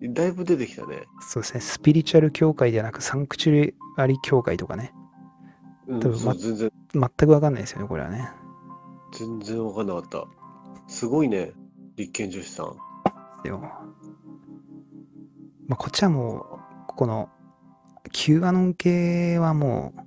[0.14, 1.04] だいぶ出てきたね。
[1.20, 1.60] そうですね。
[1.60, 4.94] スピリチュアル教会ではなく、サンクチュアリ教会とかね。
[5.86, 8.30] うん、多分まそう全然、全くわかんないですよね、これはね。
[9.12, 10.26] 全然分かんなかった。
[10.88, 11.52] すごいね、
[11.96, 12.76] 立憲女子さん。
[13.42, 13.60] でも、
[15.66, 16.53] まあ、こっちはもう、
[16.96, 17.28] この、
[18.12, 20.00] Q アノン系はもう、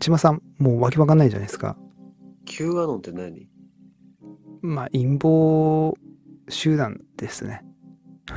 [0.00, 1.76] 千葉さん、もうわけわかんないじゃないですか。
[2.46, 3.48] Q アノンって何？
[4.62, 5.96] まあ、陰謀
[6.48, 7.62] 集団ですね。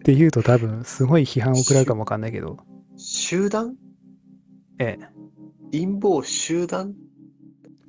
[0.00, 2.58] って言うと多分、すごい批判を食らうかもわかんないけど、
[2.96, 3.76] 集団？
[4.78, 5.04] ええ、
[5.72, 6.94] 陰謀集団？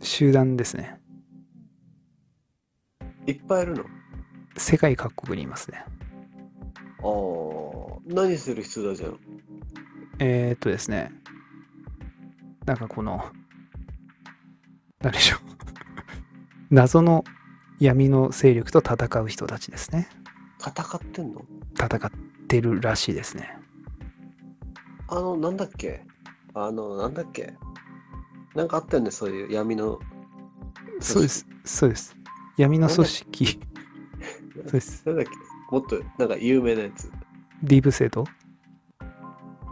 [0.01, 0.99] 集団ですね。
[3.27, 3.83] いっぱいいるの？
[4.57, 5.85] 世界各国にいますね。
[7.01, 9.17] ああ、何する人たちなの
[10.19, 11.11] えー、っとですね、
[12.65, 13.23] なんかこの、
[15.01, 15.39] 何でしょう。
[16.69, 17.23] 謎の
[17.79, 20.09] 闇の勢力と戦う人たちですね。
[20.59, 21.45] 戦ってんの？
[21.73, 22.11] 戦っ
[22.47, 23.57] てるらしいですね。
[25.07, 26.03] あの、なんだっけ？
[26.53, 27.53] あの、なんだっけ？
[28.55, 29.99] なんかあったよね、そういう闇の。
[30.99, 31.47] そうです。
[31.63, 32.15] そうです。
[32.57, 33.45] 闇の組織。
[33.45, 35.03] そうです。
[35.05, 35.31] なんだっけ？
[35.71, 37.11] もっと、なんか有名なやつ。
[37.63, 38.25] ディープセイト？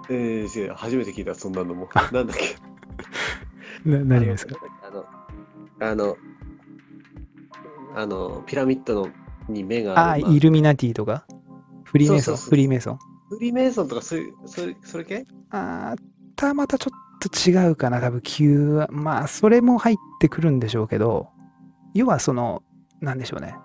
[0.10, 1.90] えー、初めて聞いた、そんなのも。
[2.12, 3.90] なんだっけ？
[3.90, 4.56] な何がですか？
[4.88, 5.06] あの、
[5.80, 6.18] あの、
[7.96, 9.10] あの、ピラミッドの
[9.50, 11.26] に目がああ、イルミナティとか？
[11.84, 12.38] フリーメイソン？
[12.38, 12.50] そうそうそう。
[12.52, 13.00] フリーメイソン？
[13.30, 15.26] フリーメイソンとかそういう、それ、それ系？
[15.50, 16.02] あー
[16.36, 18.88] たまたちょっと違うかな多分急は。
[18.92, 21.30] まあそれも入ってくるんでしょうけど
[21.96, 22.62] 要はその
[23.02, 23.56] なんでしょうね。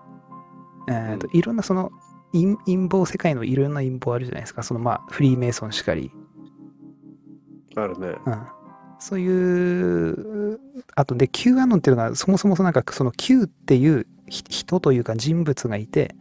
[0.89, 1.91] えーとういろんなその
[2.33, 6.11] 陰陰謀世界のいろんな陰謀あるじゃないですかそのまあフリーメイソンしかり、
[7.75, 8.15] あるね。
[8.25, 8.41] うん、
[8.99, 10.59] そういう
[10.95, 16.15] あとで Q アノンっていうのがそもそもそのなんかその Q っていうひ人というか人物がいて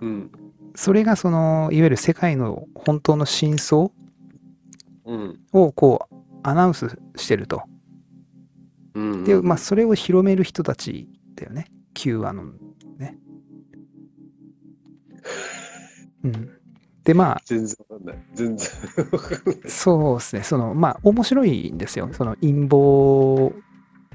[0.00, 0.30] うん。
[0.74, 3.90] それがそのいわゆる世界の本当の真相
[5.06, 5.40] うん。
[5.52, 7.62] をこうアナウンスしてると。
[8.94, 9.24] うん。
[9.24, 11.66] で、まあ、それを広める人たちだよね。
[11.94, 12.58] Q アノン
[12.98, 13.18] ね。
[16.24, 16.50] うん。
[17.04, 18.18] で、まあ、全然わかんない。
[18.34, 18.68] 全然
[19.12, 19.70] わかんない。
[19.70, 20.42] そうですね。
[20.42, 22.10] その、まあ、面白いんですよ。
[22.12, 23.54] その陰謀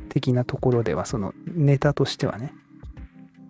[0.09, 2.53] 的なところでは、そのネタとしてはね。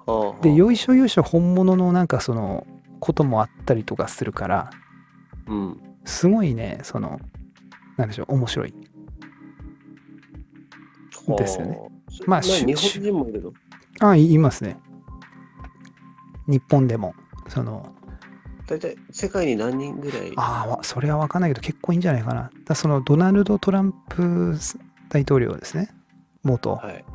[0.05, 2.65] はあはあで、よいしょよいしょ本物のなんかその
[2.99, 4.69] こともあったりとかするから、
[5.47, 5.79] うん。
[6.05, 7.19] すごいね、その、
[7.97, 8.73] なんでしょう、面白い。
[11.37, 11.89] ですよねはあ。
[12.27, 13.53] まあ日本人もいるの？
[13.99, 14.77] あ、いいますね。
[16.47, 17.13] 日本でも、
[17.47, 17.93] その、
[18.67, 20.31] 大体世界に何人ぐらい？
[20.37, 22.49] ああ、わそれは分かんないけど、結構いいんじゃないかな。
[22.65, 24.55] だそのドナルド・トランプ
[25.09, 25.89] 大統領ですね、
[26.43, 26.75] 元。
[26.75, 27.05] はい。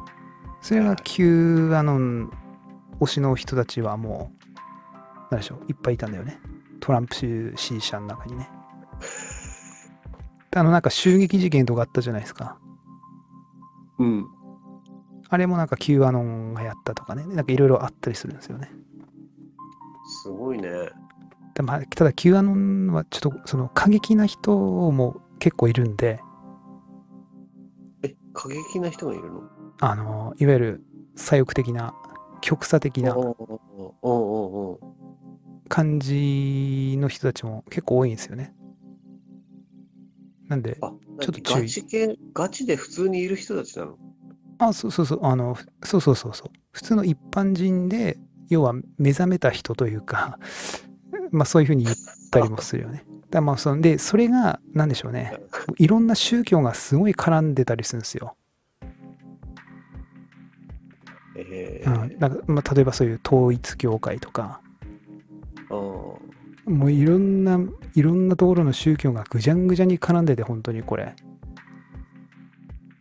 [0.61, 2.31] それがはい Q アノン
[3.01, 4.31] 推しの人たちはも
[5.31, 6.39] う、なんでしょう、いっぱいいたんだよね。
[6.81, 8.51] トランプ支持者の中にね。
[10.55, 12.59] あの、なんか襲撃事件とかあったじゃないですか。
[13.99, 14.27] うん。
[15.29, 18.71] あれもなんか Q アノンがやったとかね、なんかいろいろあったりするんですよね。
[20.23, 20.69] すごいね。
[21.55, 24.57] でまあ、ただ Q アノンはちょっとその過激な人
[24.93, 26.21] も結構いるんで、
[28.05, 29.43] え、過激な人がいるの？
[29.81, 30.85] あの、いわゆる
[31.17, 31.95] 左翼的な、
[32.41, 33.17] 極左的な
[35.69, 38.55] 感じの人たちも結構多いんですよね。
[40.49, 43.99] なんで、あ、ちょっと注意ガチ系、ガチで普通にいる人たちなの？
[44.59, 46.49] あ、そうそうそう、あの、ふそうそうそうそう。
[46.71, 48.17] 普通の一般人で、
[48.49, 50.39] 要は目覚めた人というか、
[51.31, 51.97] まあそういうふうに言っ
[52.31, 53.05] たりもするよね。
[53.31, 55.35] だまあそんで、それが、なんでしょうね。
[55.77, 58.37] いろんな宗教がすごい絡んでたりするんですよ。
[61.37, 64.61] えーうん、なんかまあ、例えばそういう統一教会とか、
[66.69, 67.59] もういろんな、
[67.95, 71.15] いろんなところの宗教がぐじゃんぐじゃに絡んでて、本当にこれ。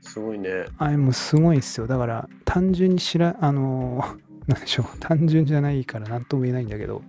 [0.01, 0.65] すごいね。
[0.77, 1.87] あれもうすごいんですよ。
[1.87, 4.85] だから、単純に知ら、あのー、なんでしょう。
[4.99, 7.03] 単純じゃないから何とも言えないんだけど、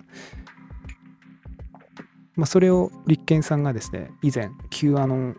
[2.37, 5.37] まあ、それを立憲さんがですね、以前、Q アノン、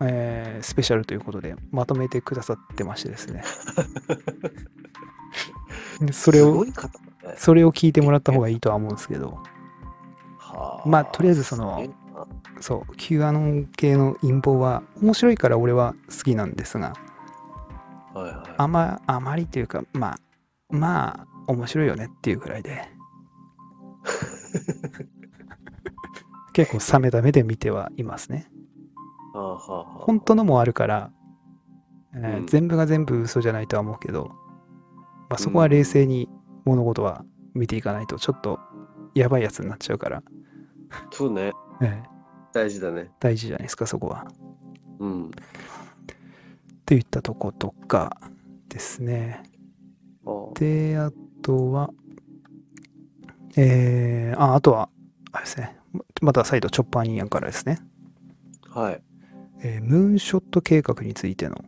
[0.00, 3.42] えースペシャルということでまとめてくださってましてですね。
[6.00, 6.64] でそれを。
[7.36, 9.38] それを聞いてもらった方がいいとは思うんですけど、
[10.38, 11.82] はまあとりあえずその
[12.60, 16.94] そう、Q アノン系の陰謀は面白いから俺は好きなんですが、
[18.14, 18.54] はいはい。
[18.56, 20.18] あまあまりというか、まあ、
[20.68, 22.88] まあ、面白いよねっていうくらいで。
[26.52, 28.48] 結構冷めた目で見てはいますね。
[29.34, 31.10] はあはあはあ本当のもあるから、
[32.14, 34.30] えーうん全部が全部嘘じゃないとは思うけど、
[35.28, 36.28] まあ、そこは冷静に
[36.64, 37.24] 物事は
[37.54, 38.58] 見ていかないとちょっと
[39.14, 40.22] やばいやつになっちゃうから、
[41.10, 41.52] そうね。
[41.82, 42.16] えー
[42.52, 43.10] 大事だね。
[43.20, 44.26] 大事じゃないですかそこは。
[44.98, 45.30] うん。
[46.86, 48.18] といったとことか
[48.70, 49.42] ですね。
[50.54, 51.12] で、あ
[51.42, 51.90] とは、
[53.56, 54.88] えー、あ、あとは、
[55.32, 55.76] あれですね。
[55.92, 57.78] ままた再度、チョッパーニーヤンからですね。
[58.68, 59.02] はい。
[59.62, 61.64] えームーンショット計画についての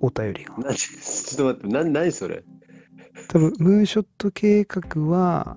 [0.00, 0.54] お便りが。
[0.58, 2.42] 何ちょっと待って、な何それ？
[3.28, 5.56] 多分、ムーンショット計画は、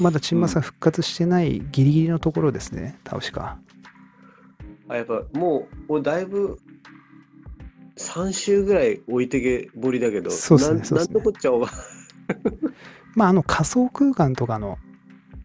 [0.00, 2.98] まだチンマさん復活してないギリギリのところですね。
[3.04, 3.60] 確か。
[4.88, 6.58] あ、やっぱもう、俺だいぶ
[7.96, 11.68] 3週ぐらい置いてけぼりだけど、そうっすねなんそうっすねなんとこっちゃおば。
[13.14, 14.78] まあ、あの仮想空間とかの、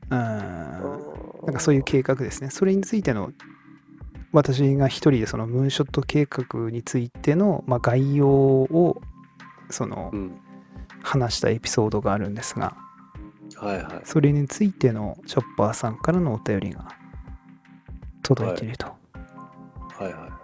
[0.10, 0.20] うーん、
[1.46, 2.50] なんかそういう計画ですね。
[2.50, 3.32] それについての、
[4.32, 9.02] 私が一人でそのムーンショット計画についての、まあ、概要を、
[9.70, 10.40] そのう、ん。
[11.02, 12.76] 話したエピソードがあるんですが、
[13.56, 14.02] はいはい。
[14.04, 16.88] それについてのチョッパーさんからのお便りが
[18.22, 18.88] 届いていると。
[18.88, 18.94] は
[20.02, 20.39] いはい。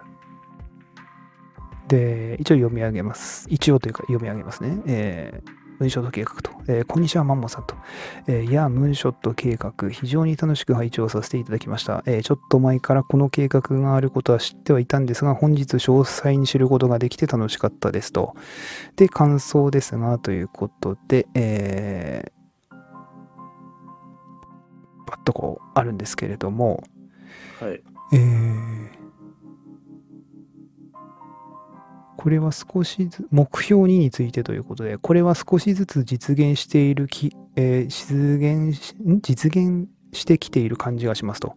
[1.88, 3.46] で、一応読み上げます。
[3.48, 4.78] 一応というか読み上げますね。
[4.86, 6.50] えームーンショット計画と。
[6.68, 7.74] えーこんにちは、マンモさんと。
[8.26, 18.34] えーいや、ムーンショット計画、非常に楽しく拝聴させていただきました、えーちょっと前からこの計画があることは知ってはいたんですが、本日詳細に知ることができて楽しかったですと。
[18.96, 22.74] で、感想ですが、ということで、えー、
[25.06, 26.82] パッとこう、あるんですけれども、
[27.60, 27.82] はい。
[28.12, 28.95] えー
[32.16, 41.56] これは少しずつ、目標2についてということで、これは少しずつ実現しているき、えー実現し、実現してきている感じがしますと。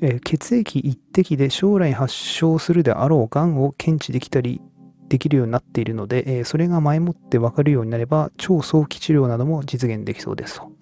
[0.00, 4.60] えー血液一滴で将来発症するであろうがんを検知できたり、
[5.08, 10.72] できるようになっているので、えーそれが前もって分かるようになれば、超早期治療なども実現できそうですと。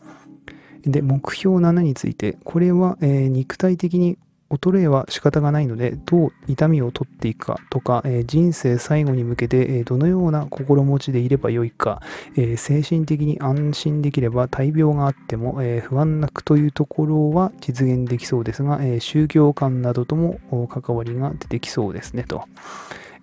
[0.82, 4.18] で、目標7について、これは、えー肉体的に
[4.50, 12.00] 衰えは仕方がないので、どう痛みを取っていくかとか、えー人生最後に向けて、えーどのような心持ちでいればよいか、
[12.36, 22.44] えー精神的に安心できれば大病があっても、えー不安なくというところは実現できそうですが、えー宗教観などとも関わりが出てきそうですねと。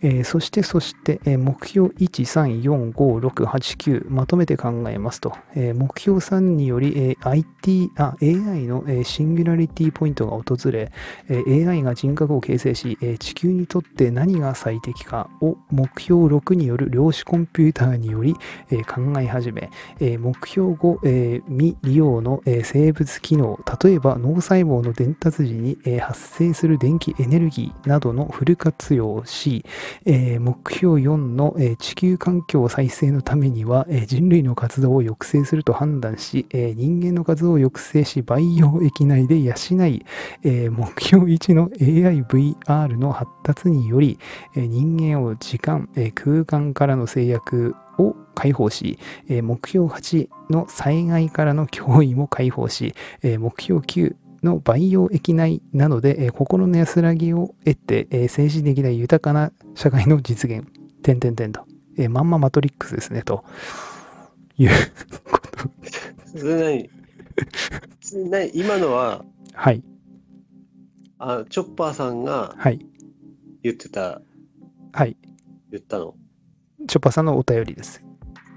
[0.05, 10.91] えーそして、そして、えー目標1、3、4、5、6、8、9、まとめて考えますと、えー目標3により、え IT、あ、AI の、えシンギュラリティポイントが訪れ、
[11.29, 18.35] え AI が人格を形成し、え地球にとって何が最適かを目標6による量子コンピューターにより、
[18.71, 19.69] え考え始め、
[20.01, 29.63] え目標5、え未利用の、え生物機能、例えば脳細胞の伝達時に、え発生する電気エネルギーなどのフル活用をし、
[30.05, 39.53] えー目標4の、えー地球環境再生のためには、えー人類の活動を抑制すると判断し、え人間の活動を抑制し培養液内で養
[39.85, 40.05] い、
[40.43, 44.19] え目標1の AIVR の発達により、
[44.55, 60.65] え人間を時間、え空間からの制約を解放し、え目標8の災害からの脅威も解放し、え目標9の培養液内などで、えー心の安らぎを得て、えー政治的な豊かな社会の実現、
[61.01, 61.65] 点々点と、
[61.97, 63.43] えーまんまマトリックスですね、と
[64.57, 65.37] いうこ
[66.33, 66.39] と。
[66.39, 66.89] それ何
[68.01, 69.83] それ何今のは、はい、
[71.19, 72.85] あ、チョッパーさんがはい、
[73.63, 74.21] 言ってた、
[74.91, 75.15] はい。
[75.71, 76.15] 言ったの。
[76.87, 78.03] チョッパーさんのお便りです。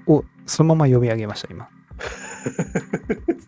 [0.05, 1.69] を、そのまま読み上げました、今。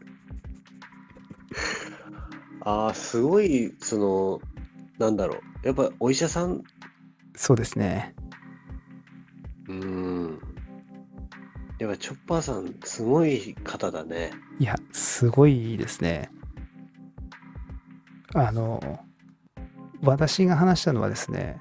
[2.70, 4.42] ああ、すごい、その、
[5.00, 5.68] なんだろう。
[5.68, 6.62] やっぱお医者さん、
[7.36, 8.14] そうですね。
[9.68, 10.40] うーん。
[11.80, 14.30] やっぱチョッパーさん、すごい方だね。
[14.60, 16.30] いや、すごいですね。
[18.36, 19.00] あの、
[20.04, 21.60] 私が話したのはですね、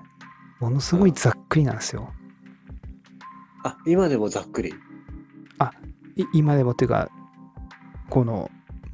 [0.61, 2.12] ものすごいざっくりなんですよ。
[3.64, 4.75] あ、今でもざっくり。
[6.16, 7.09] い今でもっていうか、
[8.11, 8.51] この、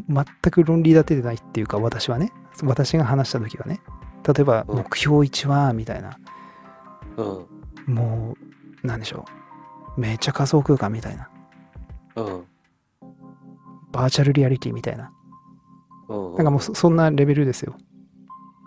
[0.09, 3.81] 全く論理立ててないっていうか、私はね、私が話した時はね、
[4.27, 6.19] 例えば、うん目標1は、みたいな、
[7.17, 7.23] う
[7.91, 7.95] ん。
[7.95, 8.37] も
[8.83, 9.25] う、なんでしょ
[9.97, 11.29] う、めっちゃ仮想空間みたいな、
[12.17, 12.45] うん。
[13.93, 15.13] バーチャルリアリティみたいな、
[16.09, 16.37] うん。
[16.37, 17.77] なんかもうそそんなレベルですよ。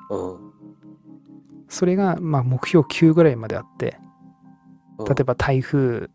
[0.09, 0.51] うん。
[1.69, 3.99] それが、まあ、目標9ぐらいまであって、
[4.97, 5.05] うん。
[5.05, 6.09] 例えば台風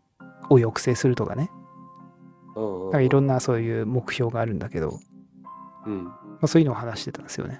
[0.49, 1.49] を抑制するとかね。
[2.55, 4.99] なんかいろんなそういう目標があるんだけど、
[5.85, 6.03] うん。
[6.05, 7.59] まあ、そういうのを話してたんですよね。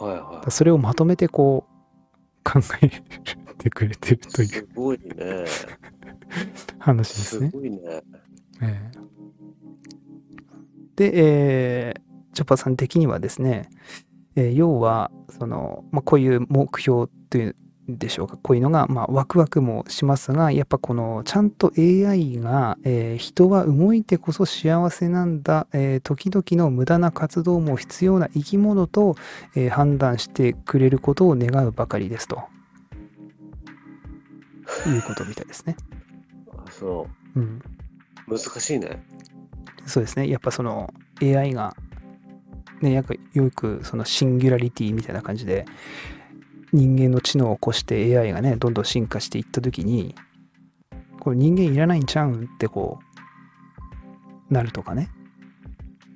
[0.00, 1.72] はいはらそれをまとめてこう
[2.44, 2.88] 考え
[3.58, 4.46] てくれてるとい。
[4.46, 5.44] いうすごいね。
[6.80, 7.50] 話ですね。
[7.50, 7.78] すごいね。
[8.62, 9.02] ええ
[10.96, 12.02] で、えー
[12.34, 13.68] チョッパーさん的にはですね、
[14.36, 17.56] えー要はその、まあ、こういう目標というん
[17.88, 29.16] でしょうかこういうのが、まあ、ワクワクもしますがやっぱこのちゃんと AI が、えー人は動いてこそ幸せなんだ、えー時々の無駄な活動も必要な生き物と、
[29.56, 32.42] えー判断してくれることを願うばかりですと
[34.86, 35.76] いうことみたいですね。
[36.56, 37.60] あそうん
[38.28, 38.38] う。
[38.38, 39.02] 難しいね。
[39.86, 40.28] そうですね。
[40.28, 41.74] やっぱその AI が、
[42.80, 43.02] ね、
[43.34, 45.64] よくそのシンギュラリティみたいな感じで
[46.72, 50.14] 人間の知能を起こして AI がね、どんどん進化していったときに、
[51.20, 52.98] これ人間いらないんちゃうんってこ
[54.50, 55.10] う、なるとかね。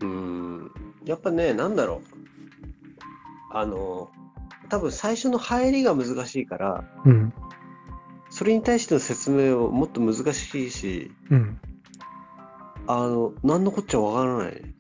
[0.01, 0.71] うーん。
[1.05, 2.17] やっぱね、なんだろう。
[3.53, 4.11] あの、
[4.69, 7.33] 多分最初の入りが難しいから、うん。
[8.31, 11.61] それに対しての説明をもっと難しいし、うん。
[12.87, 14.75] あの、何のこっちゃわからない。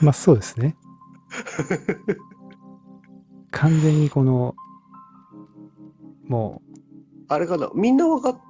[0.00, 0.76] まあそうですね。
[3.52, 4.54] 完全にこの、
[6.26, 6.70] もう、
[7.28, 7.70] あれかな？
[7.74, 8.40] みんなわかっ、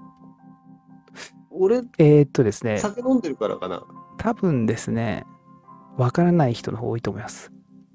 [1.51, 3.83] 俺、えー、っとですね、酒飲んでるからかな？
[4.19, 5.25] 多分ですね、
[5.97, 7.53] わからない人の方多いと思います。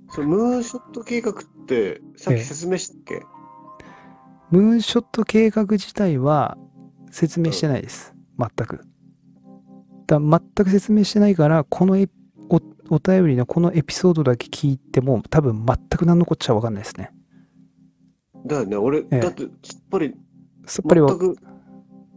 [0.09, 1.35] そのムーンショット計画っ
[1.67, 3.25] て、さっき説明したっけ、
[4.51, 6.57] ムーンショット計画自体は
[7.11, 8.15] 説明してないです。
[8.37, 8.81] 全く。
[10.07, 12.07] だ全く説明してないから、このエお
[12.89, 17.11] お便りのこのエピソードだけ聞いても、多分全く何のこっちゃわかんないですね。
[18.45, 20.15] だよね、俺、えだって、すっぱり、
[20.65, 21.37] さっぱりわ、全く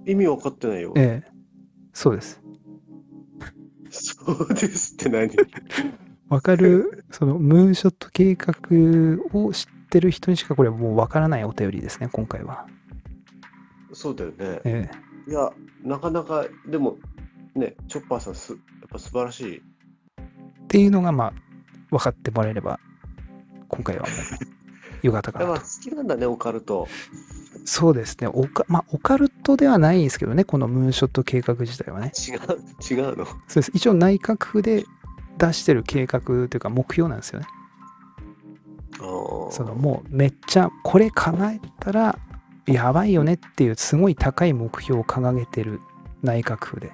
[0.07, 0.92] 意味分かってないよ。
[0.96, 1.31] ええ、
[1.92, 2.42] そうです。
[3.90, 5.31] そうですって何？
[6.28, 8.52] わかる、そのムーンショット計画
[9.33, 12.66] を知ってる人にしかこれはもうわからないお便りですね、今回は。
[13.94, 14.37] そうだよね。
[14.64, 14.90] え
[15.26, 15.50] え、いや、
[15.83, 16.98] なかなか、でも、
[17.54, 19.62] ね、チョッパーさんす、やっぱ素晴らしい。
[20.68, 21.33] っていうのが、まあ、
[21.90, 22.78] 分かってもらえれば、
[23.68, 24.07] 今回は
[25.02, 25.61] よかったかなと。
[25.62, 26.86] 好きなんだね、オカルト。
[27.64, 28.26] そうですね。
[28.26, 32.12] オカ,、まあ、オカルトではないんですけどね、このムーンショット計画自体はね。
[32.28, 33.24] 違う、違うの？
[33.24, 33.70] そうです。
[33.72, 34.84] 一応内閣府で
[35.38, 37.47] 出してる計画というか目標なんですよね。
[38.99, 42.18] そのもうめっちゃこれ叶えたら
[42.66, 45.80] やばいよねっていうすごい高い目標を掲げてる
[46.22, 46.93] 内閣府で、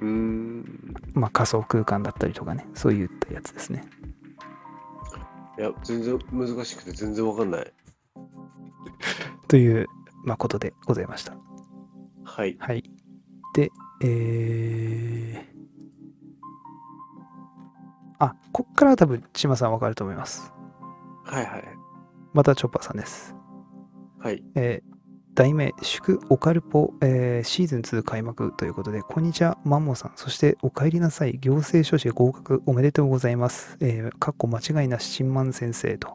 [0.00, 0.94] うーん。
[1.14, 3.84] まあ、仮想空間だったりとかね、そういったやつですね。
[5.58, 7.72] いや、全然難しくて全然わかんない。
[9.48, 9.86] という、
[10.24, 11.34] まあ、ことでございました。
[12.24, 12.56] はい。
[12.58, 12.90] はい。
[13.54, 13.70] で、
[14.02, 15.56] えー、
[18.18, 20.52] あ、こっからは多分、千葉さんわかると思います。
[21.24, 21.64] はいはい。
[22.34, 23.34] またチョッパーさんです。
[24.18, 24.44] はい。
[24.54, 24.95] えー
[25.36, 30.12] 題名、祝オカルポ、えーシーズン2開幕ということで、こんにちは、マンモさん。
[30.16, 31.38] そして、お帰りなさい。
[31.38, 33.76] 行政書士合格おめでとうございます。
[33.80, 36.14] えーかっこ間違いなし、チンマン先生と。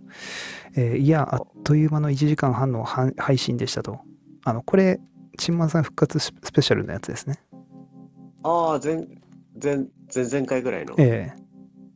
[0.75, 3.99] えーいや、あっという間の1時間半のは配信でしたと。
[4.43, 4.99] あの、これ、
[5.37, 7.35] チンマンさん復活ススペシャルのやつですね。
[8.41, 8.95] ああ、前、
[9.61, 10.95] 前、前々回ぐらいの。
[10.97, 11.40] えー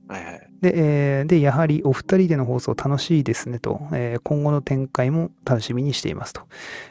[0.08, 0.50] はいはい。
[0.62, 0.74] で、
[1.20, 6.42] えーで、やはりお二人での放送楽しいですねと、えー今後の展開も楽しみにしていますと。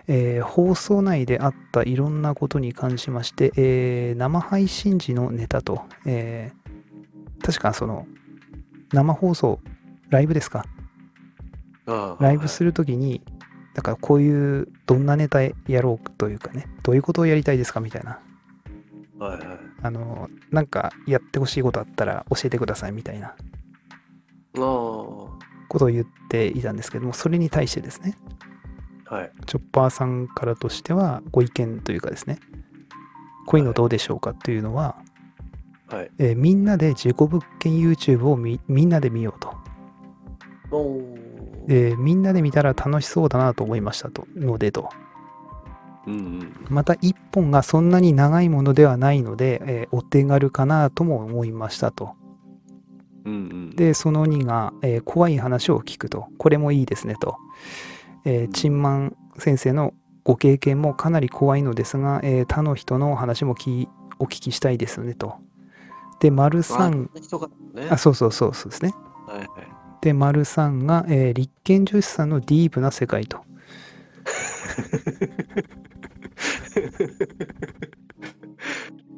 [0.09, 8.07] えー放送内であったいろんなことに関しまして、えー生配信時のネタと、えー確かその、
[8.93, 9.61] 生放送、
[10.09, 10.65] ライブですか？
[12.21, 13.23] ライブするときに、
[13.75, 15.53] だからこういう、どんなネタや
[15.83, 18.19] ろうというかね、どういうことをやりたいですかみたいな。
[19.19, 19.74] はいはい。
[19.85, 23.37] あの、なんかやってほしいことあったら教えてくださいみたいな。
[25.69, 28.17] ことを言っていたんですけども、それに対してですね、
[29.05, 29.33] はい。
[29.45, 32.39] チョッパーさんからとしては、ご意見というかですね、
[33.47, 34.97] こういうのどうでしょうかというのは、
[35.89, 36.11] はい。
[36.19, 39.55] えーみんなで自己物件 YouTube をみみんなで見ようと、
[40.71, 41.65] おー。
[41.69, 44.89] えーみんなで見たら楽しそうだなと思いましたと、のでと。
[46.07, 46.53] うんうん。
[46.69, 52.15] また1本がそんなに長いものではないので、えーお手軽かなとも思いましたと。
[53.25, 53.71] うんうん。
[53.77, 56.27] で、その2が、えー怖い話を聞くと。
[56.39, 57.37] これもいいですねと。
[58.25, 59.95] えー、チンマン先生の
[60.25, 63.89] ご経験もかなり怖いのですが、えー他の人の話もき
[64.19, 65.37] お聞きしたいですねと。
[66.21, 67.89] で、丸あ3、人がね。
[67.91, 68.95] あ、そうそうそうそうですね。
[69.27, 69.49] はいはい。
[70.01, 73.39] で、丸3が、えー立憲女子さんのディープな世界と。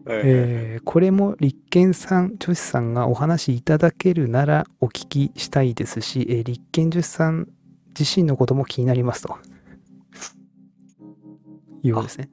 [0.08, 7.48] えーこれも立憲さん女子さんがお話しいただけるならお聞きしたいですし、えー立憲女子さん
[7.98, 9.36] 自身のことも気になりますと
[11.82, 12.30] いうことですね。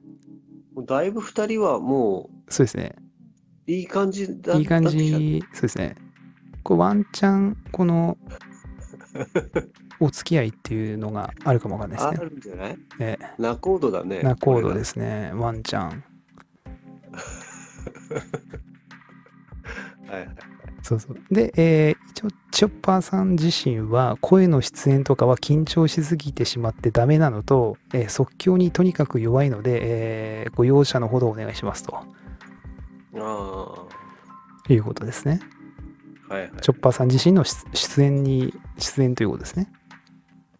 [0.86, 2.94] だいぶ二人はもそうですね。
[3.66, 5.96] ういい感じだいい感じ、そうですね。
[6.62, 8.18] こうワンチャン、この
[10.00, 12.30] お付き合いっていうのがあるかもわかんないあですね。
[12.30, 12.78] るんじゃない？
[12.98, 14.20] えナコードだね。
[14.22, 15.32] ナコードですね。
[15.34, 15.90] ワンチャン。
[15.90, 15.96] が。
[20.12, 20.28] はいはい。
[20.82, 21.16] そうそう。
[21.30, 32.04] で、えー一応、チョッパーさん自身は、声の出演とかは緊張しすぎてしまってダメなのと、えー即興にとにかく弱いので、えーご容赦のほどお願いしますとあ
[33.16, 34.72] あ。
[34.72, 35.40] いうことですね。
[36.28, 36.52] はいはい。
[36.60, 39.68] チョッパーさん自身の出出演に、出演ということですね。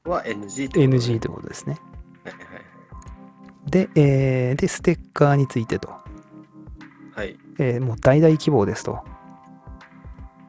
[0.05, 1.79] は NG ってことね NG ということですね。
[2.25, 2.45] はいはい
[3.67, 5.89] で、えーで、ステッカーについてと、
[7.15, 7.39] はい。
[7.59, 9.03] えーもう大々希望ですと。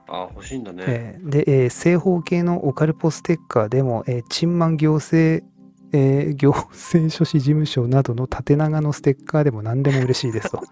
[0.08, 0.84] ああ、欲しいんだね。
[0.86, 5.46] えーで、えー正方形のオカルポステッカーでも、えー、チンマン行政、
[5.94, 10.62] えー 行政書士事務所などの縦長のステッカーでも何でも嬉しいですと。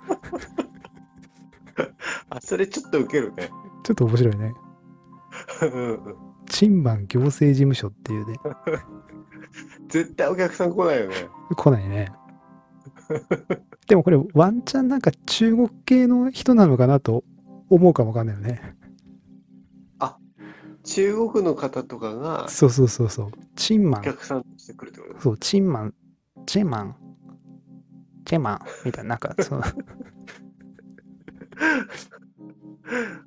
[2.29, 3.49] あ、それちょっとウケるね。
[3.83, 4.53] ちょっと面白いね。
[6.43, 8.37] うんチンマン行政事務所っていうね、
[9.89, 11.15] 絶対お客さん来ないよね。
[11.55, 12.11] 来ないね。
[13.87, 17.23] でもこれワンチャンなんか中国系の人なのかなと
[17.69, 18.75] 思うかもわかんないよね。
[20.85, 23.31] 中国の方とかがそうそうそうそう。
[23.55, 25.21] チンマおン、客さんとして来るってこと？
[25.21, 25.93] そう、チンマン、
[26.45, 26.95] チェマン、
[28.25, 29.63] チェマンみたいな、なんか その、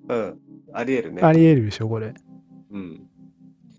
[0.08, 0.38] うん。
[0.74, 1.22] ありえるね。
[1.22, 2.12] ありえるでしょ、これ。
[2.76, 3.08] うん。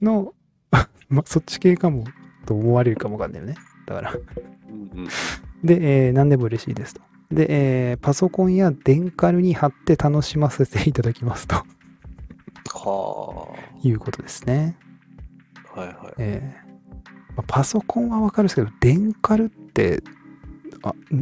[0.02, 0.34] の、
[1.10, 2.04] まあ、そっち系かも
[2.46, 3.56] と思われるかもわかんないよね。
[3.86, 4.14] だから。
[5.64, 7.02] で、えー何でも嬉しいですと。
[7.32, 7.48] で、
[7.92, 11.56] えーパソコンや電カルに貼って楽しませていただきますと
[12.66, 13.48] は
[13.84, 14.78] いうことですね。
[15.76, 15.80] あ。
[15.80, 16.14] はいはい。
[16.18, 16.68] えー
[17.36, 20.02] まあパソコンはわかるんですけど、電カルって、
[20.84, 21.22] あ、ん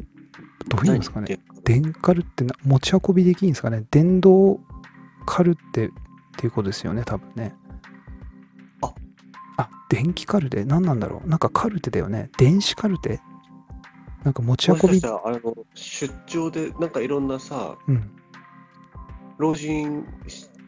[0.70, 1.40] どういうんですかね？
[1.50, 3.84] 何電カルってな持ち運びできるんですかね？
[3.92, 4.62] 電動
[5.26, 5.90] カルってっ
[6.38, 7.54] ていうことですよね、多分ね。
[9.86, 10.66] ああ、電気カルテ？
[10.66, 11.30] 何なんだろう？
[11.30, 12.30] なんかカルテだよね。
[12.38, 13.22] 電子カルテ？
[14.24, 15.02] なんか持ち運び？
[15.04, 15.10] あ
[15.44, 18.12] の、出張で、なんかいろんなさ、うん。
[19.38, 20.06] 老人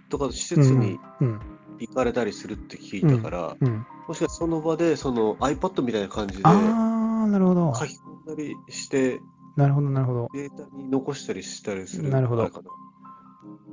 [0.09, 1.39] とか施設にうん。
[1.80, 3.86] 行かれたりするって聞いたから、うん。
[4.07, 7.74] もしかしたらその場で、その iPad みたいな感じであー、なるほど。
[7.76, 7.93] 書き
[8.26, 9.20] 込んだりして、
[9.55, 10.30] なるほど、なるほど。
[10.34, 12.09] データに残したりしたりする。
[12.09, 12.49] なるほど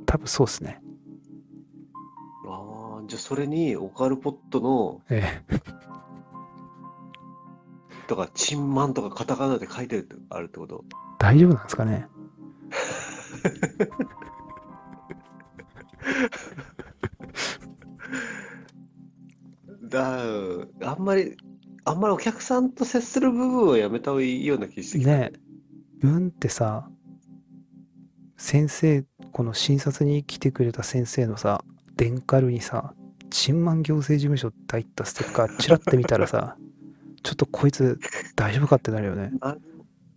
[0.07, 0.81] 多分そうですね。
[3.07, 5.43] じゃあそれにオカルポットの、え
[8.07, 10.79] とか、チンマンとかカタカナで書いてるってあるってこと？
[10.79, 10.83] ー
[11.19, 12.07] 大丈夫なんですかね？
[19.89, 20.19] だ
[20.83, 21.37] あんまり、
[21.85, 25.11] あんまりお客さんと接する部分をやめた方がいいような気してきた。
[25.11, 25.33] ね
[26.01, 26.89] 文ってさ
[28.37, 31.65] 先生この診察に来てくれた先生のさ
[31.97, 32.95] 電カルにさ
[33.31, 36.57] 「チンマン行政事務所」って入ったステッカーチラッて見たらさ
[37.23, 37.99] ちょっとこいつ
[38.37, 39.33] 大丈夫かってなるよね。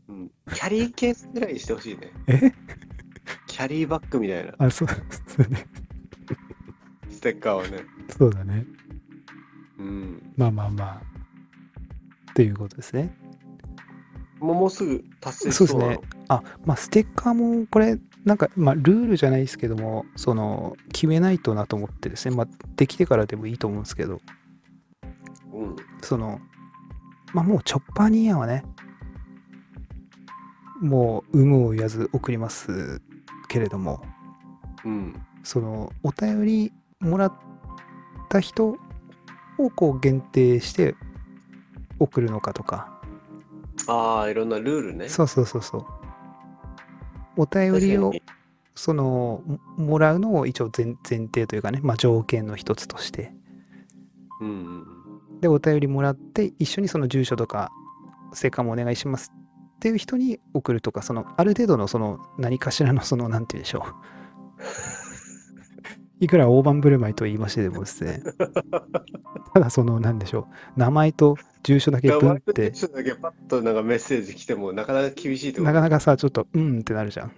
[0.10, 2.12] うん、キャリーケースぐらいにしてほしいね。
[2.28, 2.52] え？
[3.48, 4.54] キャリーバッグみたいな。
[4.58, 4.96] あそうそ
[5.44, 5.68] うね。
[7.10, 7.86] ステッカーをね。
[8.18, 8.66] そうだね。
[9.80, 10.34] うん。
[10.36, 11.02] まあまあまあ。
[12.32, 13.16] っていうことですね。
[14.40, 16.00] もうもうすぐ達成しそうですね。
[16.28, 17.98] あまあステッカーもこれ
[18.28, 24.20] なんかまあルールじゃないですけどもその決めないとなと思ってですねまあできてからでもいいと思うんですけど
[25.54, 25.76] うん。
[26.02, 26.42] その
[27.34, 28.66] まあもうチョッパーニーヤンはね
[30.82, 33.02] もう有無を言わず送ります
[33.48, 34.02] けれども
[34.84, 35.16] うん。
[35.44, 37.34] そのお便りもらっ
[38.28, 38.76] た人
[39.58, 40.96] をこう限定して
[41.98, 43.00] 送るのかとか
[43.88, 45.08] ああ、いろんなルールね。
[45.08, 45.97] そうそうそうそう
[47.38, 48.12] お便りを
[48.76, 53.32] そのももらうのを一応前前提というかね、まあ、条件の一つとして。
[54.42, 55.42] うんうん。
[55.42, 57.72] でお便りもらって一緒にその住所とか
[58.34, 59.32] 成果もお願いします
[59.76, 64.97] っていう人に送るとかそのある程度のその何かしらのそのなんて言うんでしょう
[66.20, 68.22] いくら大盤振る舞いと言いましてでもですね
[69.54, 72.20] ただそのなんでしょう名前と住所だけうん。
[72.20, 77.32] ブンって住所だけパッとなんかメッセージ来てもなかなか厳しいとなかなかさちょっとうんってなるじゃん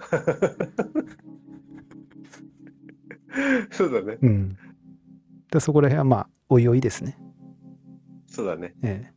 [3.70, 4.18] そうだね。
[4.20, 4.56] うん
[5.50, 7.16] でそこら辺はまあおいおいですね、
[8.26, 8.74] そうだね。
[8.82, 9.10] え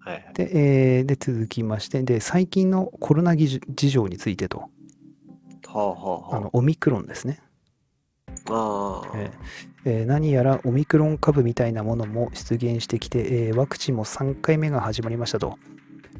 [0.00, 0.32] はいはいえ。
[0.34, 4.68] で,、えーで続きましてで最近のコロナ事情についてとは
[5.74, 7.38] あはあはあのオミクロンですね。
[9.14, 9.32] えー。
[9.84, 15.58] えー何やらオミクロン株みたいなものも出現してきて、えーワクチンも3回目が始まりましたと、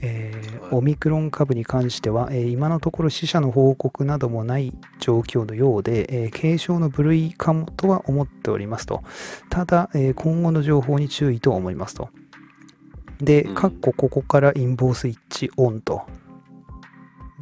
[0.01, 0.71] えーはい。
[0.73, 9.03] オミクロン株に関しては、えー今のところ死者の報告などもない状況のようで、えー軽症の部類かもとは思っておりますと。
[9.49, 12.09] ただ、えー今後の情報に注意と思いますと。
[13.21, 13.55] で、うん。
[13.55, 16.03] かっこここからインボースイッチオンと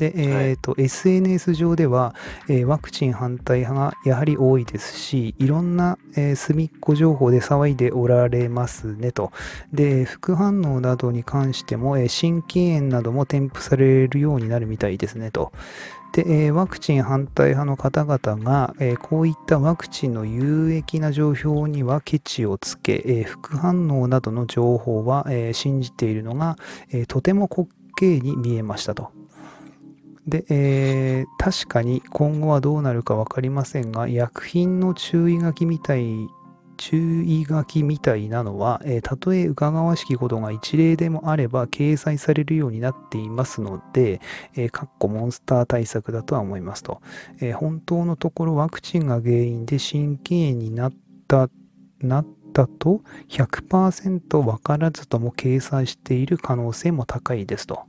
[0.01, 2.15] で、えーと SNS 上では、
[2.49, 9.31] えーワクチン反対派がやはり多いですし、いろんな、えー隅っこ情報で騒いでおられますねと。
[9.75, 15.53] で、副反応などに関しても、えー心筋炎なども添付されるようになるみたいですねと。
[16.15, 26.57] で、えーワクチン反対派の方々が、えーこういったワクチンの有益な情報にはケチをつけ、えー副反応などの情報は、えー信じているのが、
[26.91, 27.69] えーとても滑
[28.01, 29.20] 稽に見えましたと。
[30.27, 36.29] で、えー確かに今後はどうなるか分かりませんが、薬品の注意書きみたい、
[36.77, 44.21] 注意書きみたいなのは、えーたとえ疑わしきことが一例でもあれば掲載されるようになっていますので、
[44.55, 47.01] えーかっこモンスター対策だとは思いますと。
[47.41, 50.93] えー本当のところワクチンが原因で心筋炎になっ
[51.29, 51.49] た、
[52.01, 57.85] なったと100%分からずとも掲載している可能性も高いですと。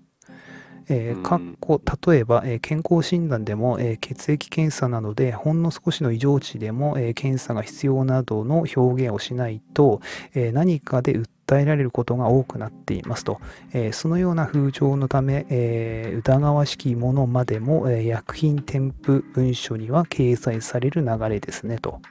[0.91, 10.01] えーうんかっこ例えば、えー健康診断でも、えー血液検査などでほんの少しの異常値でも、えー検査が必要などの表現をしないと、
[10.33, 13.39] えー何かで訴えられることが多くなっていますと、
[13.73, 22.01] えーそのような風潮のため、えー疑わしきものまでも、えー薬品添付文書には掲載される流れですねと。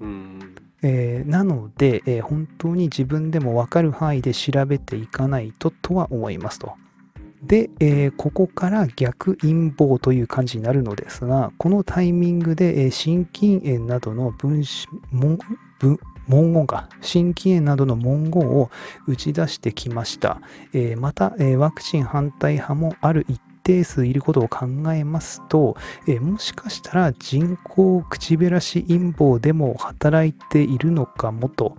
[0.00, 0.54] うん。
[0.82, 6.72] えーなので、えー本当に自分でも分かる範囲で調べていかないととは思いますと。
[7.42, 15.38] で、えーここから逆陰謀という感じになるのですが、このタイミングで、えー心筋炎などの文し文
[16.28, 18.70] 言か、心筋炎などの文言を
[19.06, 20.40] 打ち出してきました。
[20.72, 25.76] えーまた、えワクチン反対派もある一定数いることを考えますと、
[26.06, 31.76] えもしかしたら人工口減らし陰謀でも働いているのかもと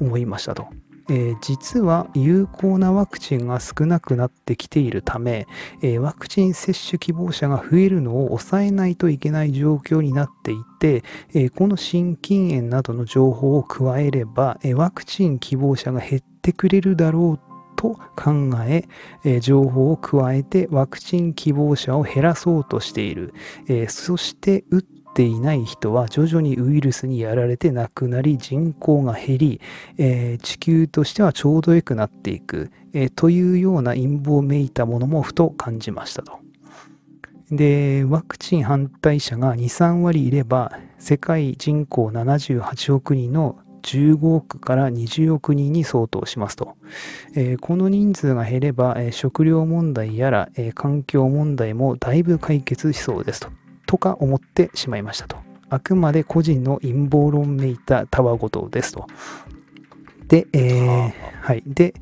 [0.00, 0.66] 思いましたと。
[1.08, 5.46] えー実は有効なワクチンが少なくなってきているため、
[5.82, 11.04] えーワクチン接種希望者が増えるのを抑えないといけない状況になっていて、
[11.34, 17.46] えーこの心筋炎などの情報を加えれば、えワクチン希望者が減ってくれるだろう
[17.76, 18.88] と考え
[19.24, 23.34] え情報を加えてワクチン希望者を減らそうとしている。
[23.68, 24.82] えそして打っ
[25.16, 29.60] ていない人は徐々にウイルスにやられて亡くなり人口が減り、
[29.96, 36.38] えー地球としてはちょうどよくなっていく、えーというような陰謀めいたものもふと感じましたと。
[37.50, 46.76] で、ワクチン反対者が2、3割いれば世界人口78億人の15億から20億人に相当しますと。
[47.34, 53.48] えーこの人数が減れば、えー食料問題やら、えー環境問題もだいぶ解決しそうですと。
[53.86, 55.36] とか思ってしまいましたと。
[55.68, 59.06] あくまで個人の陰謀論めいたたわごとですと。
[60.28, 61.62] で、えーはい。
[61.66, 61.94] で、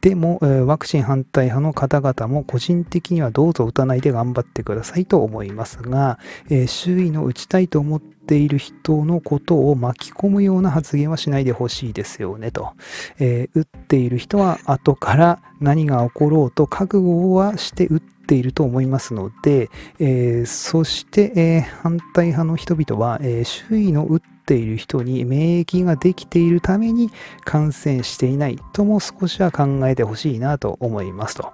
[0.00, 6.18] でも、えーワクチン反対派の方々も個人的にはどうぞ打たないで頑張ってくださいと思いますが、
[6.48, 12.72] えー周囲の打ちたいと思っている人のことを巻き込むような発言はしないでほしいですよねと。
[13.18, 27.10] えー打っている人は後から何が起ころうと覚悟はして打ってていると思いますので、えーそして、えー反対派の人々は、えー周囲の打っている人に免疫ができているために
[27.44, 31.52] 感染していないとも少しは考えてほしいなと思いますと。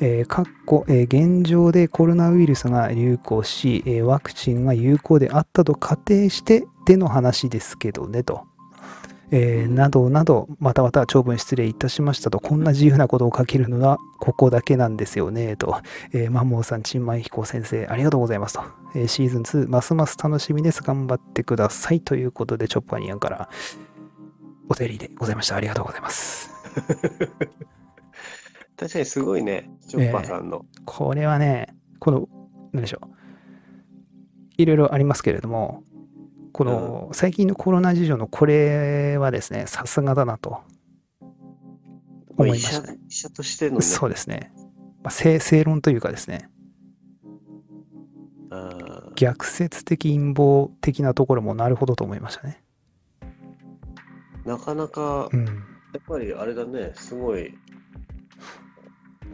[0.00, 8.51] えーかっこえー現状でコロナウイルスが流行し、えーワクチンが有効であったと仮定してでの話ですけどねと。
[9.34, 15.80] えーなどなど、またまた長文失礼いたしましたと、こんな自由なことを書けるのはここだけなんですよね、と。
[16.12, 18.62] えーマンモーさん、ちんまいひこ先生、ありがとうございますと。
[18.94, 20.82] えーシーズン2、ますます楽しみです。
[20.82, 22.00] 頑張ってください。
[22.00, 23.48] ということで、チョッパーニアンから
[24.68, 25.56] お便りでございました。
[25.56, 26.50] ありがとうございます。
[28.76, 30.66] 確かにすごいね、チョッパーさんの。
[30.84, 32.28] これはね、この、
[32.72, 33.06] なんでしょう。
[34.58, 35.82] いろいろありますけれども、
[36.52, 40.60] この最近のコロナ事情のこれはですね、さすがだなと
[42.36, 42.98] 思いましたね。
[43.08, 43.82] 医者としてのね。
[43.82, 44.52] そうですね。
[45.02, 46.48] まあ、正正論というかですね、
[49.16, 52.62] 逆説的陰謀的なところもなるほどと思いましたね。
[54.44, 55.44] なかなか、うん。
[55.46, 55.52] や
[55.98, 57.54] っぱりあれだね、すごい。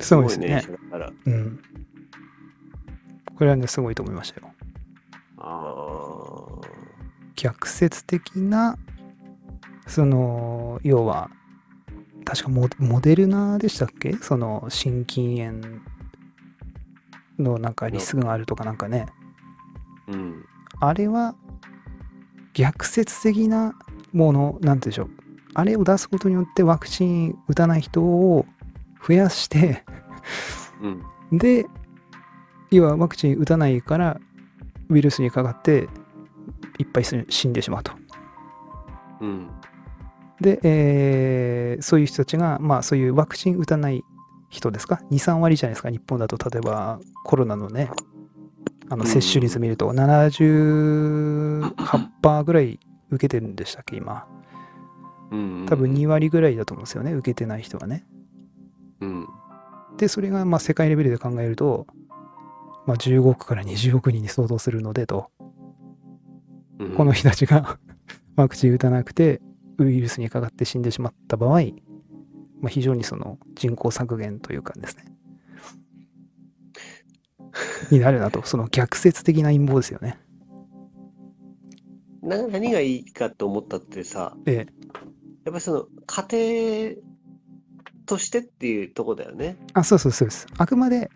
[0.01, 0.63] そうですね
[1.27, 1.61] うん。
[3.35, 4.53] これはね、すごいと思いましたよ。
[5.39, 6.48] あ
[7.41, 8.77] 逆説的な、
[9.87, 11.31] その、要は、
[12.25, 14.15] 確かモモデルナでしたっけ？
[14.15, 15.61] その、心筋炎
[17.39, 19.07] のなんかリスクがあるとかなんかね。
[20.09, 20.45] ーうん。
[20.81, 21.37] あれは
[22.55, 23.75] 逆説的な
[24.13, 25.11] もの、なんてでしょう。
[25.55, 28.45] あれを出すことによってワクチン打たない人を
[29.07, 29.85] 増やして、
[31.31, 31.39] うん。
[31.39, 31.67] で、
[32.73, 34.21] 要はワクチン打たないから
[34.91, 35.89] ウイルスにかかって
[36.79, 37.93] いっぱい死死んでしまうと。
[39.21, 39.49] うん。
[40.41, 44.03] で、えーそういう人たちが、まあそういうワクチン打たない
[44.49, 45.91] 人ですか ?2、3割じゃないですか？
[45.91, 47.91] 日本だと例えばコロナのね、
[48.89, 52.79] あのうん接種率見ると78%ぐらい
[53.11, 53.97] 受けてるんでしたっけ？
[53.97, 54.27] 今。
[55.31, 55.67] うん。
[55.69, 57.13] 多分2割ぐらいだと思うんですよね。
[57.13, 58.07] 受けてない人がね。
[59.01, 59.27] うん。
[59.99, 61.87] で、それがまあ世界レベルで考えると、
[62.87, 65.49] まあ、15億から20億人に相当するのでと、うん。
[66.97, 67.79] この人たちが
[68.37, 69.41] ワクチン打たなくて
[69.79, 71.61] ウイルスにかかって死んでしまった場合、
[72.61, 75.05] まあ、非常にその人口削減というかですね、
[77.91, 80.19] になるなと、その逆説的な陰謀ですよね。
[82.23, 84.57] な何がいいかと思ったってさ、ええ。
[84.57, 84.67] やっ
[85.47, 87.09] ぱりその家庭
[88.07, 89.57] としてっていうとこだよね。
[89.73, 90.47] あ、そうそうそうです。
[90.57, 91.11] あくまで、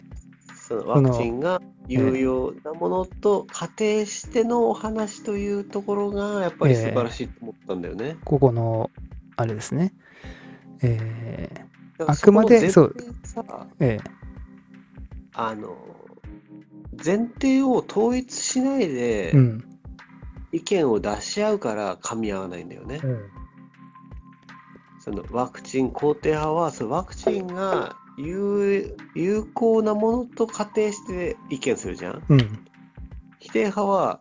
[0.68, 8.16] そのワクチンが有用なものと仮定してのお話というところがやっぱり素晴らしいと思ったんだよね。
[8.24, 8.90] ここの、
[9.36, 9.92] あれですね。
[10.82, 11.64] ええ
[11.98, 14.10] だからあくまでそこの前提さええ
[15.34, 15.76] あの
[17.04, 19.64] 前提を統一しないでうん。
[20.52, 23.00] 意見を出し合うから噛み合わないんだよね。
[25.00, 32.22] そのワクチン肯定派はそのワクチンが有有効なものと仮定して意見するじゃん？
[32.28, 32.66] うん。
[33.38, 34.20] 否定派は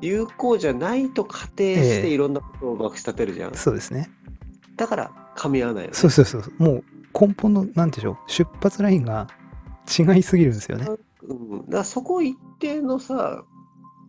[0.00, 3.54] 有効じゃないと仮定していろんなことをまくし立てるじゃん。
[3.54, 4.10] そうですね。
[4.76, 5.94] だから噛み合わないよね。
[5.96, 6.42] そうそうそう。
[6.58, 6.84] もう
[7.18, 9.28] 根本の、なんていうんでしょう、出発ラインが
[9.86, 10.86] 違いすぎるんですよね。
[11.22, 13.44] うん、だそこ一定のさ